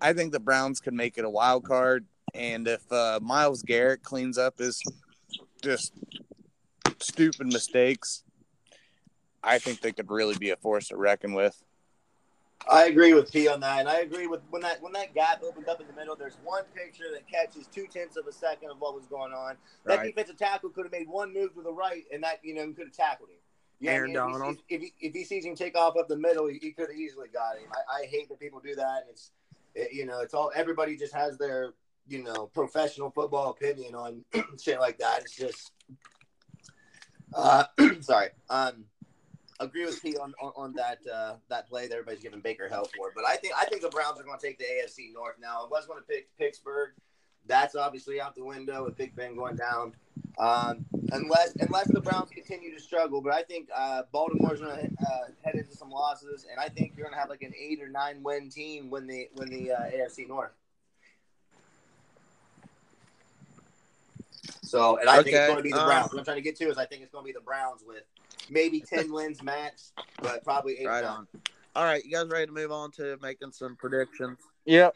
[0.00, 4.02] I think the Browns could make it a wild card, and if uh, Myles Garrett
[4.02, 4.82] cleans up his
[5.62, 5.92] just
[6.98, 8.24] stupid mistakes,
[9.42, 11.60] I think they could really be a force to reckon with.
[12.70, 15.42] I agree with P on that, and I agree with when that when that gap
[15.42, 16.16] opened up in the middle.
[16.16, 19.56] There's one picture that catches two tenths of a second of what was going on.
[19.84, 20.06] That Right.
[20.14, 22.86] defensive tackle could have made one move to the right, and that you know could
[22.86, 23.36] have tackled him.
[23.80, 24.54] Yeah, Aaron if, he Donald.
[24.56, 26.88] sees, if, he, if he sees him take off up the middle, he, he could
[26.88, 27.68] have easily got him.
[27.72, 29.02] I, I hate that people do that.
[29.02, 29.32] And it's
[29.74, 31.74] it, you know it's all everybody just has their
[32.06, 34.24] you know professional football opinion on
[34.62, 35.22] shit like that.
[35.22, 35.72] It's just
[37.34, 37.64] uh,
[38.00, 38.28] sorry.
[38.48, 38.84] Um,
[39.64, 41.86] agree with Pete on, on, on that uh, that play.
[41.86, 44.38] that Everybody's giving Baker hell for but I think I think the Browns are going
[44.38, 45.64] to take the AFC North now.
[45.64, 46.90] I was going to pick Pittsburgh.
[47.46, 49.94] That's obviously out the window with Big Ben going down.
[50.38, 55.04] Um, unless unless the Browns continue to struggle, but I think uh, Baltimore's going to
[55.04, 57.82] uh, head into some losses, and I think you're going to have like an eight
[57.82, 60.52] or nine win team when the win the uh, AFC North.
[64.62, 66.10] So, and I think it's going to be the Browns.
[66.12, 67.82] what I'm trying to get to is I think it's going to be the Browns
[67.86, 68.04] with
[68.50, 70.86] maybe 10 wins max, but probably eight.
[70.86, 71.26] Right on.
[71.74, 74.38] All right, you guys ready to move on to making some predictions?
[74.66, 74.94] Yep.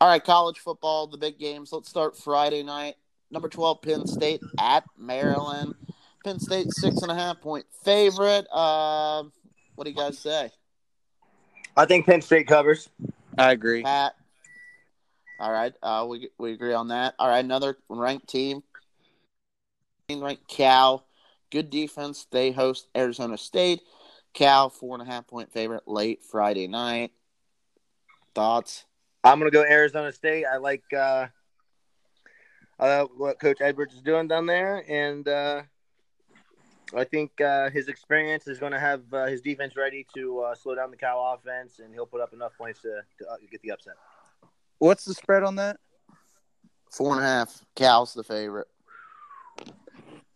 [0.00, 1.72] All right, college football, the big games.
[1.72, 2.94] Let's start Friday night.
[3.30, 5.74] Number 12, Penn State at Maryland.
[6.24, 8.46] Penn State, six and a half point favorite.
[8.52, 9.24] Uh,
[9.74, 10.50] what do you guys say?
[11.76, 12.88] I think Penn State covers.
[13.36, 13.82] I agree.
[13.82, 14.14] Pat?
[15.40, 17.14] All right, uh, we, we agree on that.
[17.18, 18.62] All right, another ranked team,
[20.10, 21.07] ranked Cal.
[21.50, 22.26] Good defense.
[22.30, 23.82] They host Arizona State.
[24.34, 27.12] Cal, four and a half point favorite late Friday night.
[28.34, 28.84] Thoughts?
[29.24, 30.44] I'm gonna go Arizona State.
[30.44, 31.26] I like uh,
[32.78, 35.62] uh, what Coach Edwards is doing down there, and uh,
[36.94, 40.54] I think uh, his experience is going to have uh, his defense ready to uh,
[40.54, 43.60] slow down the Cal offense, and he'll put up enough points to, to uh, get
[43.62, 43.94] the upset.
[44.78, 45.78] What's the spread on that?
[46.90, 47.62] Four and a half.
[47.74, 48.68] Cal's the favorite.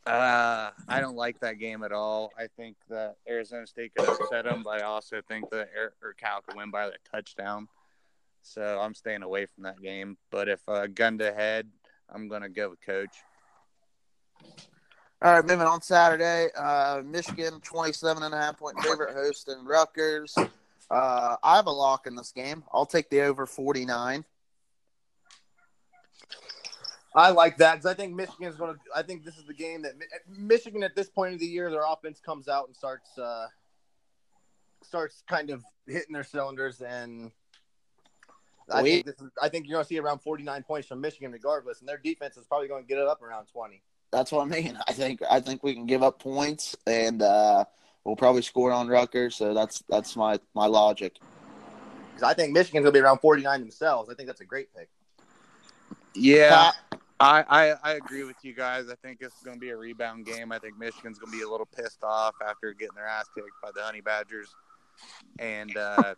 [0.04, 2.32] Uh, I don't like that game at all.
[2.36, 6.12] I think that Arizona State could upset them, but I also think that Air, or
[6.14, 7.68] Cal could win by a touchdown.
[8.42, 10.16] So I'm staying away from that game.
[10.30, 11.68] But if uh, gun to head,
[12.12, 13.14] I'm gonna go with Coach.
[15.22, 16.48] All right, moving on Saturday.
[16.56, 20.34] Uh, Michigan, 27 and a half point favorite host hosting Rutgers.
[20.90, 22.64] Uh, I have a lock in this game.
[22.72, 24.24] I'll take the over 49.
[27.14, 28.80] I like that because I think Michigan is going to.
[28.94, 29.92] I think this is the game that
[30.28, 33.46] Michigan at this point of the year, their offense comes out and starts uh,
[34.82, 37.30] starts kind of hitting their cylinders, and
[38.70, 41.32] I think this is, I think you're going to see around 49 points from Michigan
[41.32, 43.82] regardless, and their defense is probably going to get it up around 20.
[44.10, 44.78] That's what I mean.
[44.86, 47.64] I think I think we can give up points, and uh,
[48.04, 49.36] we'll probably score on Rutgers.
[49.36, 51.18] So that's that's my my logic.
[52.10, 54.10] Because I think Michigan's going to be around 49 themselves.
[54.10, 54.88] I think that's a great pick.
[56.14, 56.72] Yeah,
[57.22, 58.88] I, I, I agree with you guys.
[58.90, 60.50] I think it's going to be a rebound game.
[60.50, 63.46] I think Michigan's going to be a little pissed off after getting their ass kicked
[63.62, 64.48] by the Honey Badgers,
[65.38, 66.14] and uh,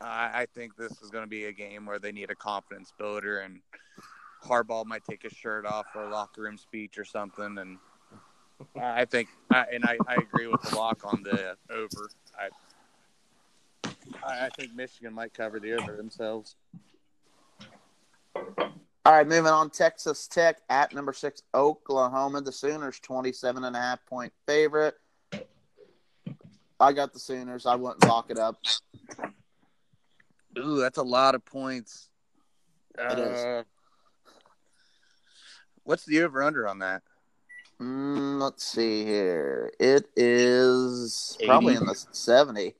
[0.00, 2.92] I, I think this is going to be a game where they need a confidence
[2.98, 3.60] builder, and
[4.44, 7.56] Harbaugh might take his shirt off for a locker room speech or something.
[7.58, 7.78] And
[8.74, 12.08] I think, I, and I, I agree with the lock on the over.
[12.36, 12.48] I
[14.24, 16.56] I think Michigan might cover the over themselves.
[19.06, 19.70] All right, moving on.
[19.70, 22.40] Texas Tech at number six, Oklahoma.
[22.40, 24.96] The Sooners, 27 and a half point favorite.
[26.80, 27.66] I got the Sooners.
[27.66, 28.58] I wouldn't lock it up.
[30.58, 32.08] Ooh, that's a lot of points.
[32.98, 33.44] It is.
[33.44, 33.62] Uh,
[35.84, 37.02] what's the over under on that?
[37.80, 39.70] Mm, let's see here.
[39.78, 42.74] It is probably in the 70.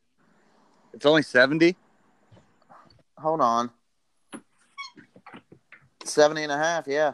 [0.93, 1.77] It's only 70?
[3.17, 3.71] Hold on.
[6.09, 7.12] 70 and a half, yeah.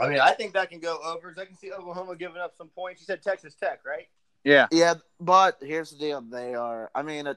[0.00, 1.36] I mean, I think that can go overs.
[1.38, 3.00] I can see Oklahoma giving up some points.
[3.02, 4.08] You said Texas Tech, right?
[4.44, 4.66] Yeah.
[4.70, 6.20] Yeah, but here's the deal.
[6.22, 7.36] They are, I mean, it,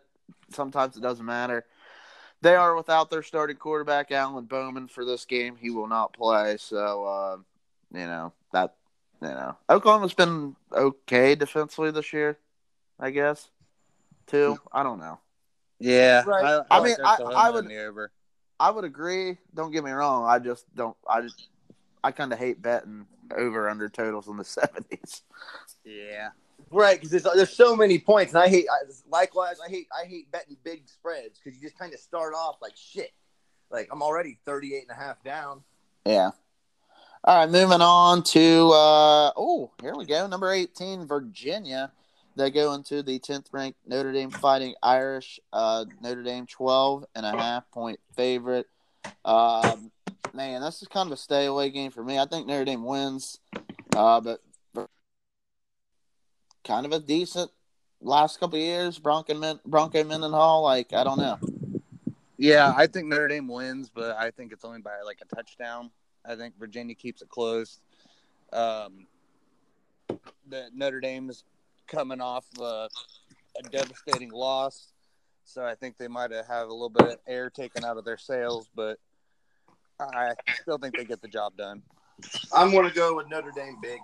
[0.54, 1.66] sometimes it doesn't matter.
[2.42, 5.56] They are without their starting quarterback, Alan Bowman, for this game.
[5.58, 6.58] He will not play.
[6.58, 7.38] So, uh,
[7.94, 8.76] you know, that,
[9.22, 12.38] you know, Oklahoma's been okay defensively this year,
[13.00, 13.50] I guess,
[14.28, 14.58] too.
[14.72, 15.20] I don't know.
[15.80, 16.24] Yeah.
[16.26, 16.46] Right.
[16.46, 18.12] I, I like mean, I- I would- the over.
[18.60, 19.38] I would agree.
[19.54, 20.26] Don't get me wrong.
[20.26, 21.48] I just don't, I just,
[22.04, 25.22] I kind of hate betting over under totals in the 70s.
[25.84, 26.30] Yeah.
[26.72, 28.66] Right, because there's, there's so many points, and I hate.
[28.70, 32.34] I, likewise, I hate I hate betting big spreads because you just kind of start
[32.34, 33.12] off like shit.
[33.70, 35.64] Like I'm already 38 and a half down.
[36.06, 36.32] Yeah.
[37.24, 40.28] All right, moving on to uh oh, here we go.
[40.28, 41.92] Number 18, Virginia.
[42.36, 45.40] They go into the 10th ranked Notre Dame Fighting Irish.
[45.54, 48.68] Uh Notre Dame 12 and a half point favorite.
[49.24, 49.92] Um
[50.34, 52.20] man, this is kind of a stay away game for me.
[52.20, 53.40] I think Notre Dame wins.
[53.96, 54.42] Uh but
[56.64, 57.52] kind of a decent
[58.02, 61.40] last couple years, Bronco Men- Bronco Mendenhall, like I don't know.
[62.38, 65.90] Yeah, I think Notre Dame wins, but I think it's only by like a touchdown.
[66.26, 67.80] I think Virginia keeps it close.
[68.52, 69.08] Um,
[70.50, 71.44] the Notre Dame's
[71.88, 72.88] coming off uh,
[73.58, 74.92] a devastating loss,
[75.44, 78.06] so I think they might have have a little bit of air taken out of
[78.06, 78.98] their sails, but
[80.00, 81.82] I still think they get the job done.
[82.54, 84.00] I'm gonna go with Notre Dame big.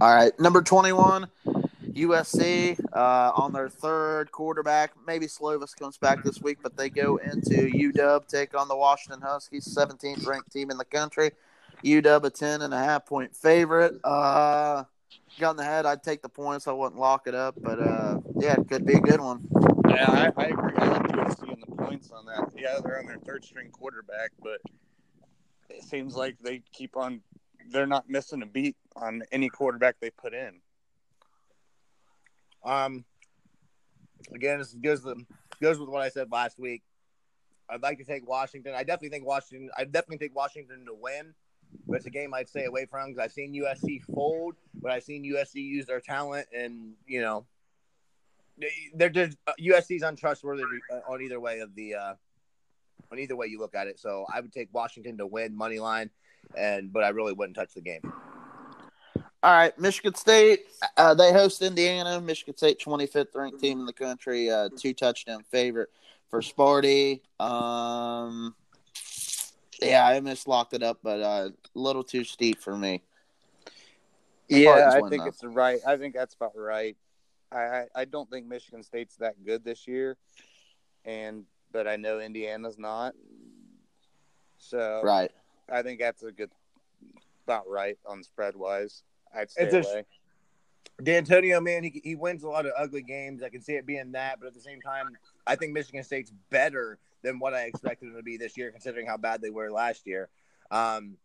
[0.00, 1.28] All right, number 21,
[1.92, 4.92] USC uh, on their third quarterback.
[5.06, 9.20] Maybe Slovis comes back this week, but they go into UW, take on the Washington
[9.20, 11.30] Huskies, 17th ranked team in the country.
[11.84, 13.94] UW, a 10 and a half point favorite.
[14.04, 14.84] Uh,
[15.38, 16.66] got in the head, I'd take the points.
[16.66, 19.46] I wouldn't lock it up, but uh, yeah, it could be a good one.
[19.88, 20.72] Yeah, I, I agree.
[20.76, 22.50] I like USC and the points on that.
[22.56, 24.60] Yeah, they're on their third string quarterback, but
[25.70, 27.20] it seems like they keep on.
[27.70, 30.60] They're not missing a beat on any quarterback they put in.
[32.64, 33.04] Um,
[34.34, 35.18] again, this goes with
[35.60, 36.82] goes with what I said last week.
[37.68, 38.74] I'd like to take Washington.
[38.74, 39.70] I definitely think Washington.
[39.76, 41.34] I definitely take Washington to win,
[41.86, 45.02] but it's a game I'd stay away from because I've seen USC fold, but I've
[45.02, 47.44] seen USC use their talent, and you know,
[48.58, 52.14] they- they're just uh, USC's untrustworthy uh, on either way of the uh,
[53.10, 53.98] on either way you look at it.
[53.98, 56.10] So I would take Washington to win money line,
[56.56, 58.00] and but I really wouldn't touch the game.
[59.44, 60.66] All right, Michigan State.
[60.96, 62.20] Uh, they host Indiana.
[62.20, 64.48] Michigan State, 25th ranked team in the country.
[64.48, 65.88] Uh, two touchdown favorite
[66.28, 67.20] for Sparty.
[67.40, 68.54] Um,
[69.82, 73.02] yeah, I almost locked it up, but uh, a little too steep for me.
[74.48, 75.28] Yeah, I win, think though.
[75.28, 75.80] it's right.
[75.86, 76.96] I think that's about right.
[77.50, 80.16] I, I I don't think Michigan State's that good this year,
[81.04, 83.14] and but I know Indiana's not.
[84.58, 85.30] So Right.
[85.70, 86.50] I think that's a good,
[87.46, 89.02] about right on spread wise.
[89.34, 90.04] I'd stay It's just- away.
[91.02, 93.42] D'Antonio, man, he, he wins a lot of ugly games.
[93.42, 95.16] I can see it being that, but at the same time,
[95.46, 99.06] I think Michigan State's better than what I expected them to be this year, considering
[99.06, 100.28] how bad they were last year.
[100.70, 101.16] Um,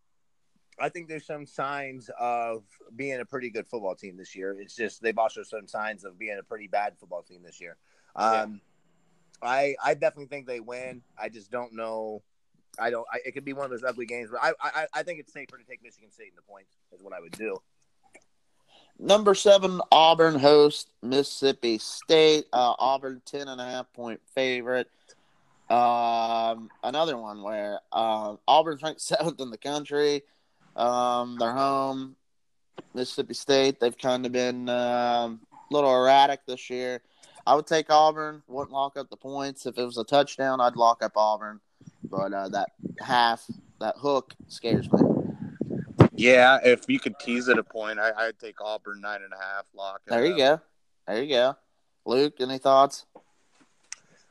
[0.80, 2.62] I think there's some signs of
[2.94, 4.56] being a pretty good football team this year.
[4.60, 7.76] It's just they've also shown signs of being a pretty bad football team this year.
[8.14, 8.60] Um,
[9.42, 11.02] I I definitely think they win.
[11.18, 12.22] I just don't know.
[12.78, 13.06] I don't.
[13.12, 15.32] I, it could be one of those ugly games, but I, I I think it's
[15.32, 16.76] safer to take Michigan State in the points.
[16.92, 17.56] Is what I would do.
[19.00, 22.46] Number seven, Auburn host Mississippi State.
[22.52, 24.90] Uh, Auburn, 10 and a half point favorite.
[25.70, 30.22] Um, another one where uh, Auburn's ranked seventh in the country.
[30.76, 32.16] Um, they're home.
[32.94, 37.02] Mississippi State, they've kind of been um, a little erratic this year.
[37.46, 38.42] I would take Auburn.
[38.46, 39.66] Wouldn't lock up the points.
[39.66, 41.60] If it was a touchdown, I'd lock up Auburn.
[42.04, 43.44] But uh, that half,
[43.80, 45.00] that hook scares me.
[46.14, 49.36] Yeah, if you could tease it a point, I, I'd take Auburn nine and a
[49.36, 50.00] half lock.
[50.06, 50.38] There you up.
[50.38, 50.60] go.
[51.06, 51.56] There you go.
[52.04, 53.06] Luke, any thoughts?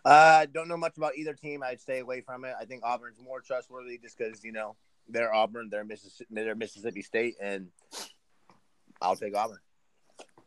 [0.08, 1.62] Uh, don't know much about either team.
[1.62, 2.54] I'd stay away from it.
[2.58, 4.78] I think Auburn's more trustworthy just because you know
[5.10, 7.68] they're Auburn, they're Mississippi, they're Mississippi State, and
[9.02, 9.60] I'll take Auburn.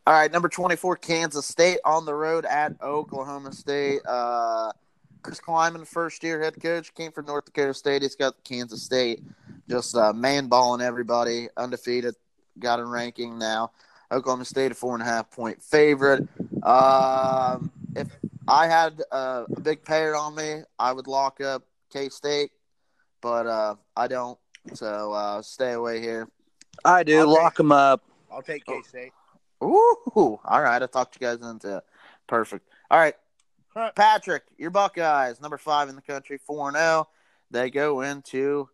[0.07, 4.01] All right, number 24, Kansas State on the road at Oklahoma State.
[4.09, 4.73] Uh,
[5.21, 8.01] Chris Klieman, first year head coach, came from North Dakota State.
[8.01, 9.23] He's got Kansas State
[9.69, 12.15] just uh, man balling everybody, undefeated,
[12.59, 13.73] got a ranking now.
[14.11, 16.27] Oklahoma State, a four and a half point favorite.
[16.63, 18.09] Um, if
[18.51, 22.51] I had uh, a big payer on me, I would lock up K State,
[23.21, 24.39] but uh, I don't.
[24.75, 26.29] So uh, stay away here.
[26.85, 27.21] I do.
[27.21, 28.03] I'll Lock them up.
[28.31, 29.13] I'll take K State.
[29.63, 30.83] Ooh, all right.
[30.83, 31.85] I talked you guys into it.
[32.27, 32.67] Perfect.
[32.91, 33.15] All right.
[33.69, 33.93] Huh.
[33.95, 37.09] Patrick, your Buckeyes, number five in the country, 4 0.
[37.53, 38.69] They go into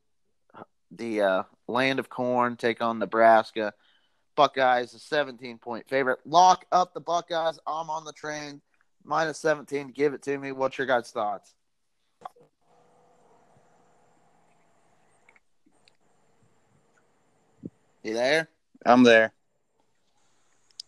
[0.91, 3.75] the uh, land of corn, take on Nebraska.
[4.37, 6.21] Buckeyes, a 17 point favorite.
[6.25, 7.59] Lock up the Buckeyes.
[7.67, 8.63] I'm on the train.
[9.07, 9.89] Minus 17.
[9.89, 10.51] Give it to me.
[10.51, 11.55] What's your guys' thoughts?
[18.03, 18.49] You there?
[18.85, 19.33] I'm there.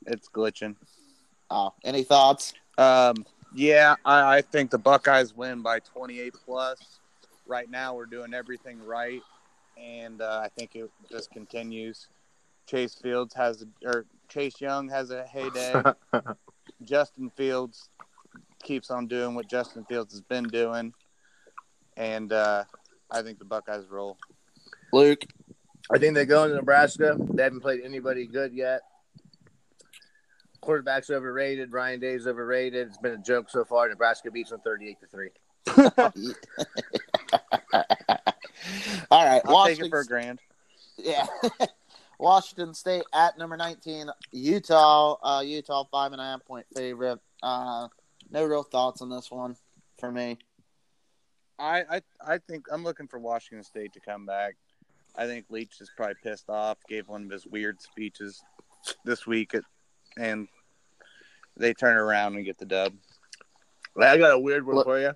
[0.07, 0.75] It's glitching.
[1.51, 2.55] Oh, any thoughts?
[2.77, 6.79] Um, yeah, I, I think the Buckeyes win by 28 plus.
[7.47, 9.23] Right now, we're doing everything right,
[9.83, 12.09] and uh, I think it just continues.
[12.67, 15.83] Chase Fields has, or Chase Young has a heyday.
[16.85, 17.89] Justin Fields
[18.69, 20.93] keeps on doing what Justin Fields has been doing,
[21.97, 22.65] and uh,
[23.11, 24.19] I think the Buckeyes roll.
[24.93, 25.25] Luke?
[25.91, 27.17] I think they go into Nebraska.
[27.19, 28.83] They haven't played anybody good yet.
[30.61, 31.73] Quarterback's overrated.
[31.73, 32.89] Ryan Day's overrated.
[32.89, 33.89] It's been a joke so far.
[33.89, 35.31] Nebraska beats them thirty-eight to three.
[39.11, 39.87] All right, I'll take Washington.
[39.87, 40.41] it for a grand.
[40.99, 41.27] yeah,
[42.19, 44.11] Washington State at number nineteen.
[44.31, 47.19] Utah, uh, Utah five and a half point favorite.
[47.43, 47.89] Uh,
[48.31, 49.57] no real thoughts on this one
[49.99, 50.39] for me.
[51.59, 52.03] I, I
[52.35, 54.55] I think I'm looking for Washington State to come back.
[55.17, 56.79] I think Leach is probably pissed off.
[56.89, 58.41] Gave one of his weird speeches
[59.05, 59.65] this week, at,
[60.17, 60.47] and
[61.57, 62.93] they turn around and get the dub.
[64.01, 65.13] I got a weird one Look- for you.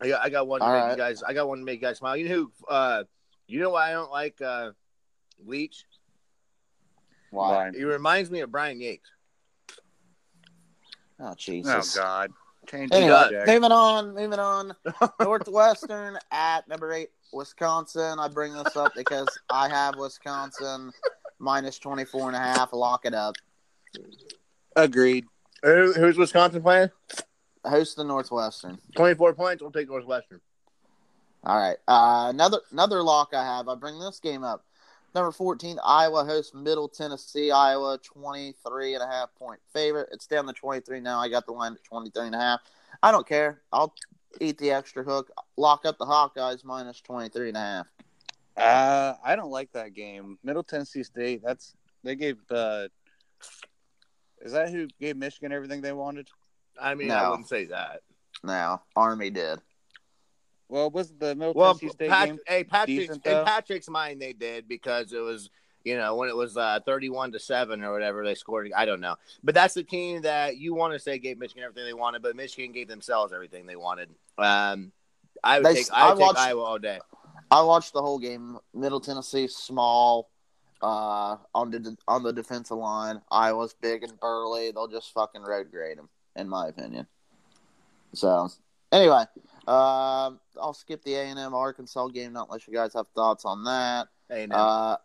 [0.00, 0.90] I got, I got one to All make right.
[0.92, 1.22] you guys.
[1.24, 2.16] I got one to make you guys smile.
[2.16, 2.52] You know who?
[2.68, 3.02] Uh,
[3.48, 4.70] you know why I don't like uh,
[5.44, 5.84] Leach?
[7.32, 7.72] Why?
[7.74, 9.10] He reminds me of Brian Yates.
[11.20, 11.96] Oh Jesus!
[11.96, 12.32] Oh God!
[12.68, 14.74] Change anyway, moving on, moving on.
[15.20, 18.18] Northwestern at number eight, Wisconsin.
[18.18, 20.92] I bring this up because I have Wisconsin
[21.38, 22.72] minus 24 and a half.
[22.72, 23.36] Lock it up.
[24.76, 25.24] Agreed.
[25.62, 26.90] Who, who's Wisconsin playing?
[27.64, 28.78] Host the Northwestern.
[28.94, 29.62] Twenty-four points.
[29.62, 30.40] We'll take Northwestern.
[31.44, 31.76] All right.
[31.88, 33.68] Uh, another another lock I have.
[33.68, 34.64] I bring this game up.
[35.14, 37.50] Number 14, Iowa hosts Middle Tennessee.
[37.50, 40.08] Iowa 23 and a half point favorite.
[40.12, 41.18] It's down to 23 now.
[41.18, 42.60] I got the line at 23 and a half.
[43.02, 43.62] I don't care.
[43.72, 43.94] I'll
[44.40, 45.30] eat the extra hook.
[45.56, 47.86] Lock up the Hawkeyes minus 23 and a half.
[48.56, 50.38] Uh, I don't like that game.
[50.42, 51.42] Middle Tennessee State.
[51.44, 52.38] That's they gave.
[52.50, 52.88] Uh,
[54.40, 56.28] is that who gave Michigan everything they wanted?
[56.80, 58.02] I mean, I wouldn't say that.
[58.42, 59.60] Now, Army did.
[60.68, 62.38] Well, was the Middle Well, Tennessee State Pat- game?
[62.46, 63.44] hey, Patrick's decent, in?
[63.44, 65.50] Patrick's mind they did because it was
[65.84, 68.70] you know when it was uh, thirty-one to seven or whatever they scored.
[68.76, 71.84] I don't know, but that's the team that you want to say gave Michigan everything
[71.86, 74.10] they wanted, but Michigan gave themselves everything they wanted.
[74.36, 74.92] Um,
[75.42, 76.98] I would They- take I I would take Iowa all day.
[77.50, 78.58] I watched the whole game.
[78.74, 80.28] Middle Tennessee small,
[80.82, 83.22] uh, on the on the defensive line.
[83.30, 84.70] Iowa's big and burly.
[84.72, 87.06] They'll just fucking road grade them, in my opinion.
[88.12, 88.48] So,
[88.92, 89.24] anyway,
[89.68, 93.44] um, I'll skip the A and M Arkansas game, not unless you guys have thoughts
[93.44, 94.08] on that.
[94.30, 94.96] Now, Uh,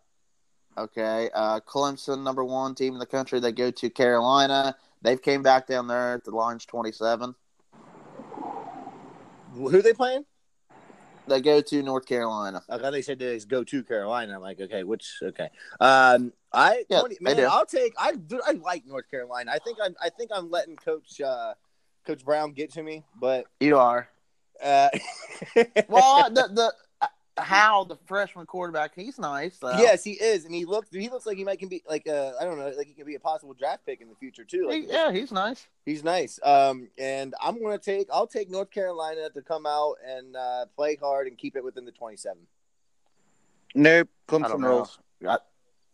[0.78, 3.40] okay, uh, Clemson, number one team in the country.
[3.40, 4.74] They go to Carolina.
[5.02, 6.20] They've came back down there.
[6.24, 7.34] The line's twenty-seven.
[9.54, 10.24] who they playing?
[11.26, 12.62] They go to North Carolina.
[12.68, 14.34] I thought they said they go to Carolina.
[14.34, 15.48] I'm like, okay, which okay.
[15.80, 17.94] Um, I yeah, 20, man, I'll take.
[17.98, 18.14] I
[18.46, 19.50] I like North Carolina.
[19.52, 19.94] I think I'm.
[20.02, 21.52] I think I'm letting Coach uh,
[22.06, 24.08] Coach Brown get to me, but You are.
[24.64, 24.88] Uh,
[25.88, 27.06] Well, the the uh,
[27.36, 29.58] how the freshman quarterback, he's nice.
[29.58, 29.76] Though.
[29.78, 30.88] yes, he is, and he looks.
[30.90, 32.34] He looks like he might can be like a.
[32.40, 34.66] I don't know, like he could be a possible draft pick in the future too.
[34.68, 35.66] Like He- yeah, he's nice.
[35.84, 36.38] he's nice.
[36.42, 38.08] Um, and I'm gonna take.
[38.12, 41.84] I'll take North Carolina to come out and uh, play hard and keep it within
[41.84, 42.38] the 27.
[43.74, 44.08] Nope.
[44.28, 45.38] I don't Clemson know.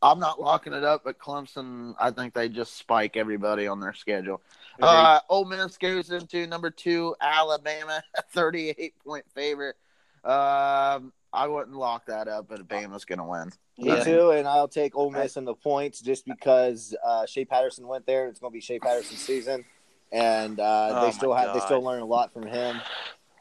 [0.03, 0.09] Rolls.
[0.09, 3.80] I, I'm not locking it up, but Clemson, I think they just spike everybody on
[3.80, 4.40] their schedule.
[4.80, 9.76] Uh, Ole Miss goes into number two, Alabama, 38 point favorite.
[10.24, 13.53] Um, I wouldn't lock that up, but Bama's going to win.
[13.78, 14.05] Me Yeah.
[14.05, 18.07] too, and I'll take Ole Miss in the points just because uh, Shea Patterson went
[18.07, 18.28] there.
[18.28, 19.64] It's going to be Shea Patterson's season,
[20.12, 22.80] and uh, Oh they my still have they still learn a lot from him.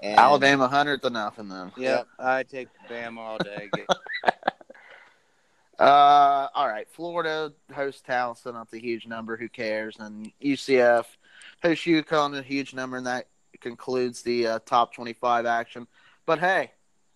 [0.02, 1.74] And, Alabama 100 to nothing, then.
[1.76, 2.08] Yep.
[2.20, 3.70] I take Bama all day.
[5.80, 6.88] Uh, all right.
[6.90, 8.54] Florida hosts Towson.
[8.54, 9.38] That's a huge number.
[9.38, 9.96] Who cares?
[9.98, 11.06] And UCF
[11.64, 13.28] hosts UConn, a huge number, and that
[13.62, 15.88] concludes the uh, top 25 action.
[16.26, 16.72] But hey,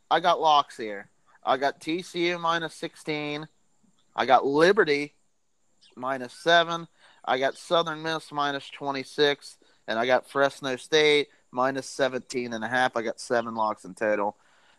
[0.10, 1.10] I got locks here.
[1.46, 3.48] I got TCU minus 16.
[4.16, 5.14] I got Liberty
[5.96, 6.88] minus 7.
[7.26, 9.58] I got Southern Miss minus 26.
[9.88, 12.96] And I got Fresno State minus 17 and a half.
[12.96, 14.38] I got seven locks in total.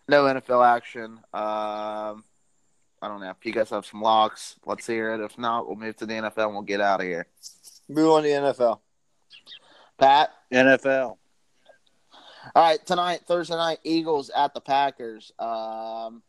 [0.09, 1.21] No NFL action.
[1.33, 2.25] Um,
[3.05, 3.29] I don't know.
[3.29, 5.21] If you guys have some locks, let's hear it.
[5.21, 7.27] If not, we'll move to the NFL and we'll get out of here.
[7.87, 8.79] move on to the NFL.
[9.99, 10.31] Pat?
[10.51, 11.19] NFL.
[12.55, 15.33] All right, tonight, Thursday night, Eagles at the Packers.
[15.39, 16.23] Um,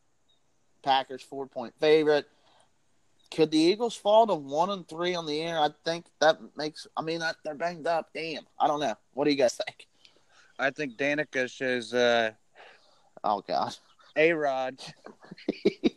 [0.84, 2.26] Packers four point favorite.
[3.34, 5.57] Could the Eagles fall to one and three on the air?
[5.57, 6.88] I think that makes.
[6.97, 8.09] I mean, that, they're banged up.
[8.13, 8.95] Damn, I don't know.
[9.13, 9.88] What do you guys think?
[10.59, 12.32] I think Danica shows uh,
[13.23, 13.76] Oh God,
[14.15, 14.80] A Rod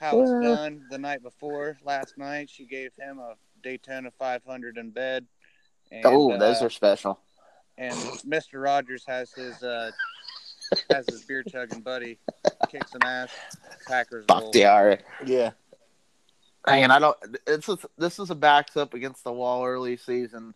[0.00, 1.78] how it's done the night before.
[1.84, 5.26] Last night, she gave him a Daytona 500 in bed.
[5.90, 7.20] And, oh, those uh, are special.
[7.78, 7.94] and
[8.26, 8.62] Mr.
[8.62, 9.90] Rogers has his uh,
[10.90, 12.18] has his beer chugging buddy
[12.68, 13.30] kick some ass.
[13.86, 14.40] Packers roll.
[14.40, 14.98] Bakhtiari.
[15.26, 15.50] Yeah,
[16.66, 17.16] Man, I don't.
[17.46, 20.54] It's a, this is a backs up against the wall early season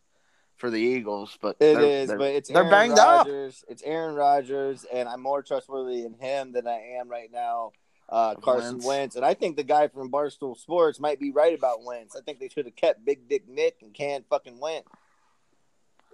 [0.56, 3.26] for the Eagles, but it they're- is, they're- but it's they're Aaron banged up.
[3.28, 7.72] It's Aaron Rodgers, and I'm more trustworthy in him than I am right now.
[8.08, 8.86] Uh, Carson Wentz.
[8.86, 9.16] Wentz.
[9.16, 12.16] and I think the guy from Barstool Sports might be right about Wentz.
[12.16, 14.88] I think they should have kept Big Dick Nick and can't fucking Wentz.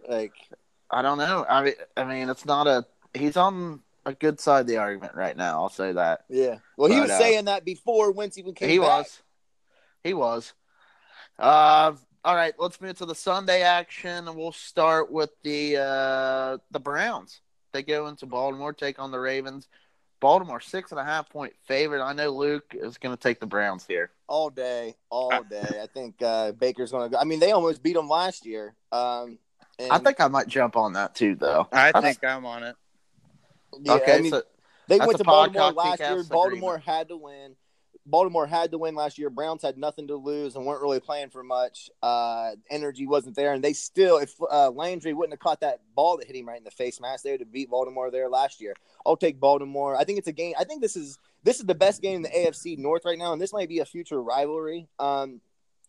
[0.08, 0.32] Like,
[0.90, 1.46] I don't know.
[1.48, 2.84] I mean, I mean, it's not a.
[3.14, 5.62] He's on a good side of the argument right now.
[5.62, 6.56] I'll say that yeah.
[6.76, 8.88] Well, he But, was uh, saying that before Wentz even came he back.
[8.88, 9.22] was.
[10.02, 10.52] He was.
[11.38, 11.92] Uh,
[12.24, 16.80] all right, let's move to the Sunday action, and we'll start with the uh, the
[16.80, 17.40] Browns.
[17.72, 19.68] They go into Baltimore, take on the Ravens.
[20.20, 22.02] Baltimore six and a half point favorite.
[22.02, 24.10] I know Luke is going to take the Browns here.
[24.28, 25.80] all day, all day.
[25.82, 27.20] I think uh, Baker's going to go.
[27.20, 28.74] I mean, they almost beat them last year.
[28.90, 29.38] Um,
[29.78, 31.68] and, I think I might jump on that too, though.
[31.72, 32.76] I I think I'm on it.
[33.82, 34.42] yeah, okay, I mean, so
[34.88, 36.24] they went to Baltimore last kick-ass year.
[36.24, 37.56] Baltimore had to win.
[38.06, 39.30] Baltimore had to win last year.
[39.30, 41.90] Browns had nothing to lose and weren't really playing for much.
[42.02, 46.18] Uh, energy wasn't there, and they still, if uh, Landry wouldn't have caught that ball
[46.18, 48.60] that hit him right in the face mask, they would have beat Baltimore there last
[48.60, 48.74] year.
[49.06, 49.96] I'll take Baltimore.
[49.96, 50.54] I think it's a game.
[50.58, 53.32] I think this is this is the best game in the AFC North right now,
[53.32, 54.88] and this might be a future rivalry.
[54.98, 55.40] Um,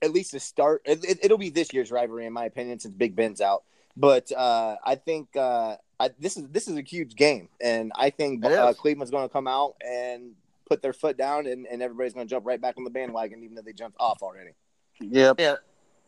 [0.01, 2.93] at least to start, it, it, it'll be this year's rivalry in my opinion, since
[2.93, 3.63] Big Ben's out.
[3.97, 8.09] But uh, I think uh, I, this is this is a huge game, and I
[8.09, 8.73] think uh.
[8.73, 10.33] Cleveland's going to come out and
[10.67, 13.43] put their foot down, and, and everybody's going to jump right back on the bandwagon,
[13.43, 14.51] even though they jumped off already.
[14.99, 15.39] Yep.
[15.39, 15.55] Yeah,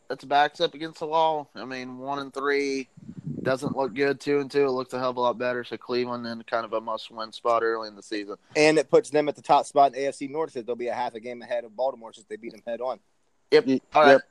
[0.09, 1.49] that's backs up against the wall.
[1.55, 2.87] I mean, one and three
[3.43, 4.19] doesn't look good.
[4.19, 5.63] Two and two, it looks a hell of a lot better.
[5.63, 8.35] So Cleveland in kind of a must-win spot early in the season.
[8.55, 10.93] And it puts them at the top spot in AFC North, as they'll be a
[10.93, 12.99] half a game ahead of Baltimore since they beat them head on.
[13.51, 13.67] Yep.
[13.67, 13.81] Yep.
[13.93, 14.21] All right.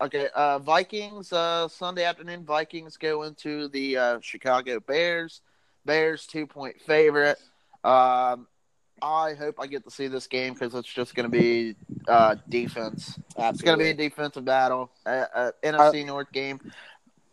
[0.00, 0.28] Okay.
[0.34, 1.32] Uh, Vikings.
[1.32, 2.44] Uh, Sunday afternoon.
[2.44, 5.40] Vikings go into the uh, Chicago Bears.
[5.84, 7.38] Bears two point favorite.
[7.82, 8.46] Um,
[9.02, 11.74] I hope I get to see this game because it's just going to be
[12.08, 13.18] uh, defense.
[13.38, 14.90] It's going to be a defensive battle.
[15.06, 16.60] Uh, uh, NFC North game.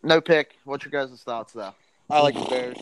[0.02, 0.56] No pick.
[0.64, 1.74] What's your guys' thoughts though?
[2.10, 2.76] I like the Bears.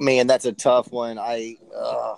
[0.00, 1.18] Man, that's a tough one.
[1.18, 2.16] I uh,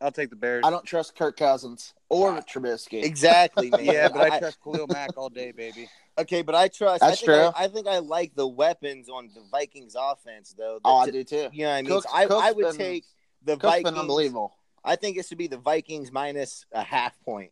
[0.00, 0.62] I'll take the Bears.
[0.66, 3.04] I don't trust Kirk Cousins or Trubisky.
[3.04, 3.84] exactly, man.
[3.84, 5.88] Yeah, but I trust Khalil Mack all day, baby.
[6.18, 7.00] Okay, but I trust.
[7.00, 7.50] That's I think true.
[7.54, 10.80] I, I think I like the weapons on the Vikings offense, though.
[10.84, 11.48] Oh, I do too.
[11.52, 11.90] You know what I mean?
[11.92, 13.04] Cook's- So I, Cook's I would been- take
[13.44, 13.90] the Cook's Vikings.
[13.90, 14.52] been unbelievable.
[14.84, 17.50] I think it should be the Vikings minus a half point.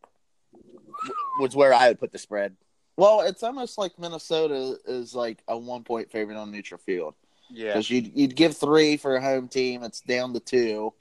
[1.39, 2.57] Was where I would put the spread.
[2.97, 7.14] Well, it's almost like Minnesota is like a one point favorite on neutral field
[7.49, 7.68] Yeah.
[7.68, 9.83] because you'd you'd give three for a home team.
[9.83, 10.93] It's down to two,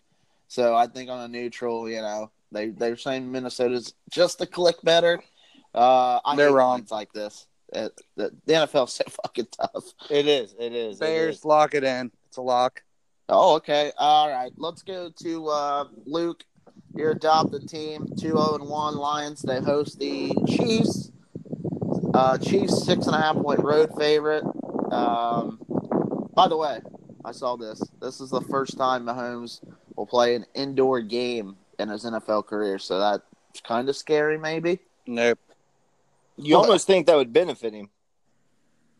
[0.47, 4.77] so I think on a neutral, you know, they they're saying Minnesota's just a click
[4.83, 5.21] better.
[5.75, 6.79] Uh, I They're wrong.
[6.79, 7.45] points like this.
[7.73, 9.83] It, the, the NFL's so fucking tough.
[10.09, 10.55] It is.
[10.57, 10.97] It is.
[10.97, 11.45] it Bears is.
[11.45, 12.11] lock it in.
[12.27, 12.81] It's a lock.
[13.29, 13.91] Oh, okay.
[13.97, 14.51] All right.
[14.57, 16.43] Let's go to uh, Luke,
[16.95, 19.41] your adopted team, 2 0 and 1 Lions.
[19.43, 21.11] They host the Chiefs.
[22.13, 24.43] Uh, Chiefs, six and a half point road favorite.
[24.91, 25.59] Um,
[26.33, 26.79] by the way,
[27.23, 27.81] I saw this.
[28.01, 29.61] This is the first time Mahomes
[29.95, 32.79] will play an indoor game in his NFL career.
[32.79, 33.23] So that's
[33.63, 34.79] kind of scary, maybe.
[35.05, 35.39] Nope.
[36.37, 37.89] You almost think that would benefit him.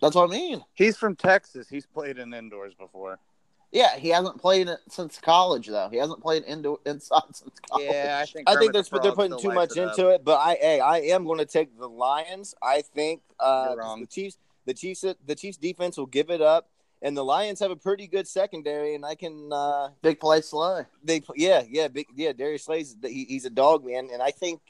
[0.02, 0.64] That's what I mean.
[0.76, 1.68] He's from Texas.
[1.68, 3.20] He's played in indoors before.
[3.72, 5.90] Yeah, he hasn't played it since college, though.
[5.90, 7.86] He hasn't played indoor inside since college.
[7.88, 8.50] Yeah, I think.
[8.50, 10.24] I think Kermit that's the they're putting too much it into it.
[10.26, 12.56] But I, hey, I am going to take the Lions.
[12.64, 16.68] I think uh, the Chiefs, the Chiefs, the Chiefs defense will give it up,
[17.04, 19.54] and the Lions have a pretty good secondary, and I can.
[19.54, 20.86] Uh, Big play Slay.
[21.04, 22.34] they, yeah, yeah, big, yeah.
[22.34, 24.62] Darius Slay's he, he's a dog man, and I think.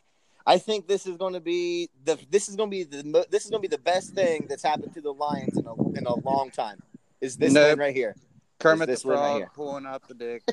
[0.48, 3.46] I think this is going to be the this is going to be the this
[3.46, 6.08] is going to be the best thing that's happened to the Lions in a in
[6.08, 6.82] a long time.
[7.22, 7.72] Is this Nope.
[7.72, 8.16] win right here?
[8.60, 10.44] Kermit the one right pulling up the dick.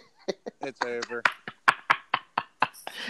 [0.63, 1.23] it's over.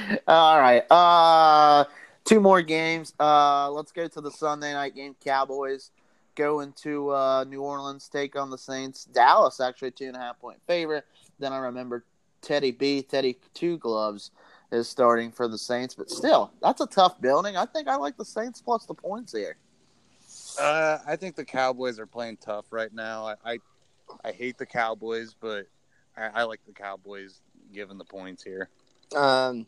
[0.26, 0.90] All right.
[0.90, 1.84] Uh
[2.24, 3.14] two more games.
[3.20, 5.14] Uh let's go to the Sunday night game.
[5.22, 5.90] Cowboys
[6.34, 9.04] going to uh New Orleans, take on the Saints.
[9.04, 11.04] Dallas actually two and a half point favorite.
[11.38, 12.04] Then I remember
[12.40, 14.30] Teddy B, Teddy Two Gloves
[14.72, 17.56] is starting for the Saints, but still, that's a tough building.
[17.56, 19.56] I think I like the Saints plus the points here.
[20.60, 23.26] Uh, I think the Cowboys are playing tough right now.
[23.26, 23.58] I I,
[24.24, 25.66] I hate the Cowboys, but
[26.16, 27.40] I, I like the Cowboys
[27.72, 28.68] given the points here.
[29.14, 29.66] Um,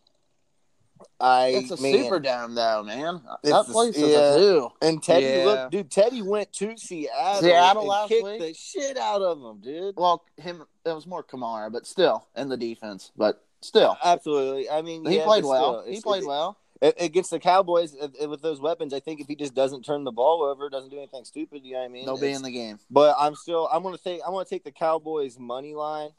[1.20, 3.20] I It's a man, down though, man.
[3.44, 4.18] It's that the- place is yeah.
[4.34, 4.68] a zoo.
[4.82, 5.44] And Teddy, Yeah.
[5.44, 8.40] look, dude, Teddy went to Seattle, Seattle and last kicked week?
[8.40, 9.94] the shit out of them, dude.
[9.96, 13.12] Well, him it was more Kamara, but still in the defense.
[13.16, 13.96] But still.
[14.02, 14.68] Absolutely.
[14.70, 15.82] I mean, He yeah, played well.
[15.82, 16.56] still, He played it- well.
[16.80, 18.92] It- against the Cowboys uh, uh, with those weapons.
[18.94, 21.72] I think if he just doesn't turn the ball over, doesn't do anything stupid, you
[21.72, 22.06] know what I mean?
[22.06, 22.78] They'll be in the game.
[22.90, 23.68] But I'm still.
[23.72, 24.20] I'm gonna take.
[24.26, 26.10] I'm gonna take the Cowboys money line.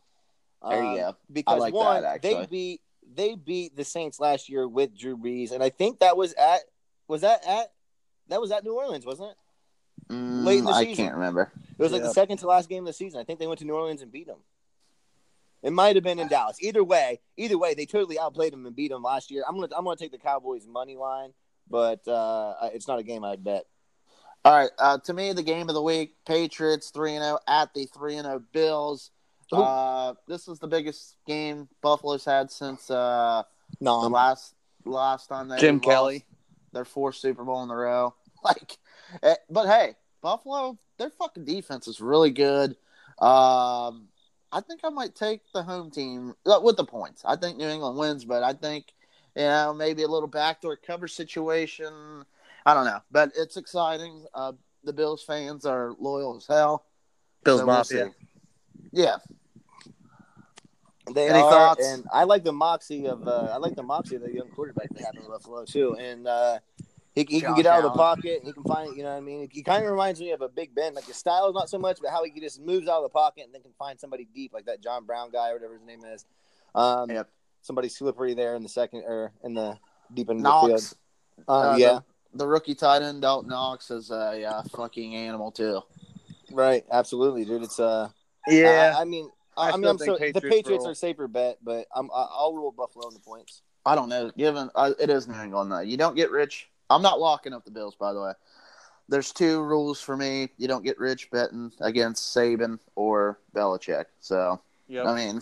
[0.68, 1.16] There you um, go.
[1.32, 2.82] Because like one, that, they beat
[3.16, 6.62] they beat the Saints last year with Drew Brees, and I think that was at
[7.08, 7.72] was that at
[8.28, 10.14] that was at New Orleans, wasn't it?
[10.14, 11.52] Mm, Late in the I can't remember.
[11.78, 13.20] It was like the second to last game of the season.
[13.20, 14.40] I think they went to New Orleans and beat them.
[15.62, 16.58] It might have been in Dallas.
[16.62, 19.44] Either way, either way, they totally outplayed them and beat them last year.
[19.48, 21.34] I'm gonna I'm gonna take the Cowboys money line,
[21.70, 23.66] but uh, it's not a game I'd bet.
[24.46, 24.70] All right.
[24.80, 28.16] Uh, to me, the game of the week: Patriots three and zero at the three
[28.16, 29.12] and zero Bills.
[29.52, 33.44] Uh, this is the biggest game Buffalo's had since uh,
[33.82, 34.02] no.
[34.02, 34.54] the No, last
[34.86, 36.26] last time they Jim lost Kelly.
[36.72, 38.14] their fourth Super Bowl in a row.
[38.42, 38.78] Like,
[39.22, 42.78] eh, but hey, Buffalo, their fucking defense is really good.
[43.20, 44.08] Um,
[44.52, 47.24] I think I might take the home team uh, with the points.
[47.26, 48.94] I think New England wins, but I think
[49.36, 52.26] you know maybe a little backdoor cover situation.
[52.66, 54.26] I don't know, but it's exciting.
[54.34, 56.86] Uh, the Bills fans are loyal as hell.
[57.44, 58.12] Bills so we'll
[58.92, 59.18] Yeah,
[61.14, 61.86] They Any are, thoughts?
[61.88, 64.90] and I like the moxie of uh, I like the moxie of the young quarterback
[64.94, 66.60] they have in Buffalo too, and uh,
[67.16, 68.42] he, he can get out of the pocket.
[68.44, 70.48] He can find, you know, what I mean, he kind of reminds me of a
[70.48, 70.94] Big Ben.
[70.94, 73.10] Like his style is not so much, but how he just moves out of the
[73.10, 75.84] pocket and then can find somebody deep, like that John Brown guy or whatever his
[75.84, 76.26] name is.
[76.76, 77.30] Um, Yep.
[77.62, 79.78] somebody slippery there in the second or in the
[80.14, 80.72] deep end of the field.
[80.72, 80.96] Knox.
[81.48, 82.00] Uh, uh, yeah,
[82.32, 85.82] the, the rookie tight end Dalton Knox is a uh, fucking animal too.
[86.52, 87.64] right, absolutely, dude.
[87.64, 88.10] It's uh,
[88.48, 88.94] Yeah.
[88.98, 89.30] I, I mean.
[89.58, 90.92] I I, mean, I'm so, think the Patriots Patriots roll.
[90.92, 93.62] are safer bet, but I'm I'll rule Buffalo on the points.
[93.86, 94.32] I don't know.
[94.38, 96.70] Given uh, it is New England, though, you don't get rich.
[96.90, 98.32] I'm not locking up the Bills, by the way.
[99.08, 100.50] There's two rules for me.
[100.58, 104.06] You don't get rich betting against Saban or Belichick.
[104.20, 105.06] So Yep.
[105.06, 105.42] I mean,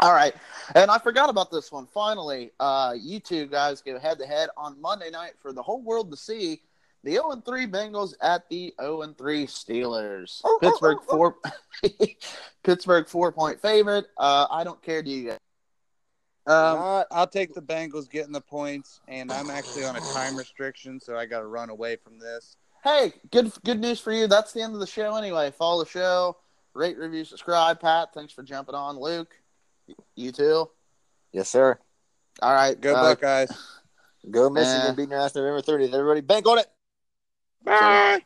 [0.00, 0.34] all right.
[0.74, 1.86] And I forgot about this one.
[1.86, 5.82] Finally, uh, you two guys go head to head on Monday night for the whole
[5.82, 6.60] world to see.
[7.04, 10.40] the 0 3 Bengals at the 0 3 Steelers.
[10.60, 11.36] Pittsburgh four
[12.62, 14.06] Pittsburgh four point favorite.
[14.16, 15.02] Uh, I don't care.
[15.02, 15.38] Do you guys?
[16.50, 20.36] Um, Not- I'll take the Bengals getting the points, and I'm actually on a time
[20.36, 22.56] restriction, so I got to run away from this.
[22.82, 24.26] Hey, good good news for you.
[24.26, 25.52] That's the end of the show anyway.
[25.52, 26.38] Follow the show,
[26.74, 27.78] rate, review, subscribe.
[27.78, 28.98] Pat, thanks for jumping on.
[28.98, 29.32] Luke,
[30.16, 30.68] you too.
[31.32, 31.78] yes, sir.
[32.42, 33.50] All right, Good uh, luck, guys.
[34.28, 35.94] Go Michigan, beating your ass November 30th.
[35.94, 36.66] Everybody, bank on it.
[37.62, 38.20] Bye.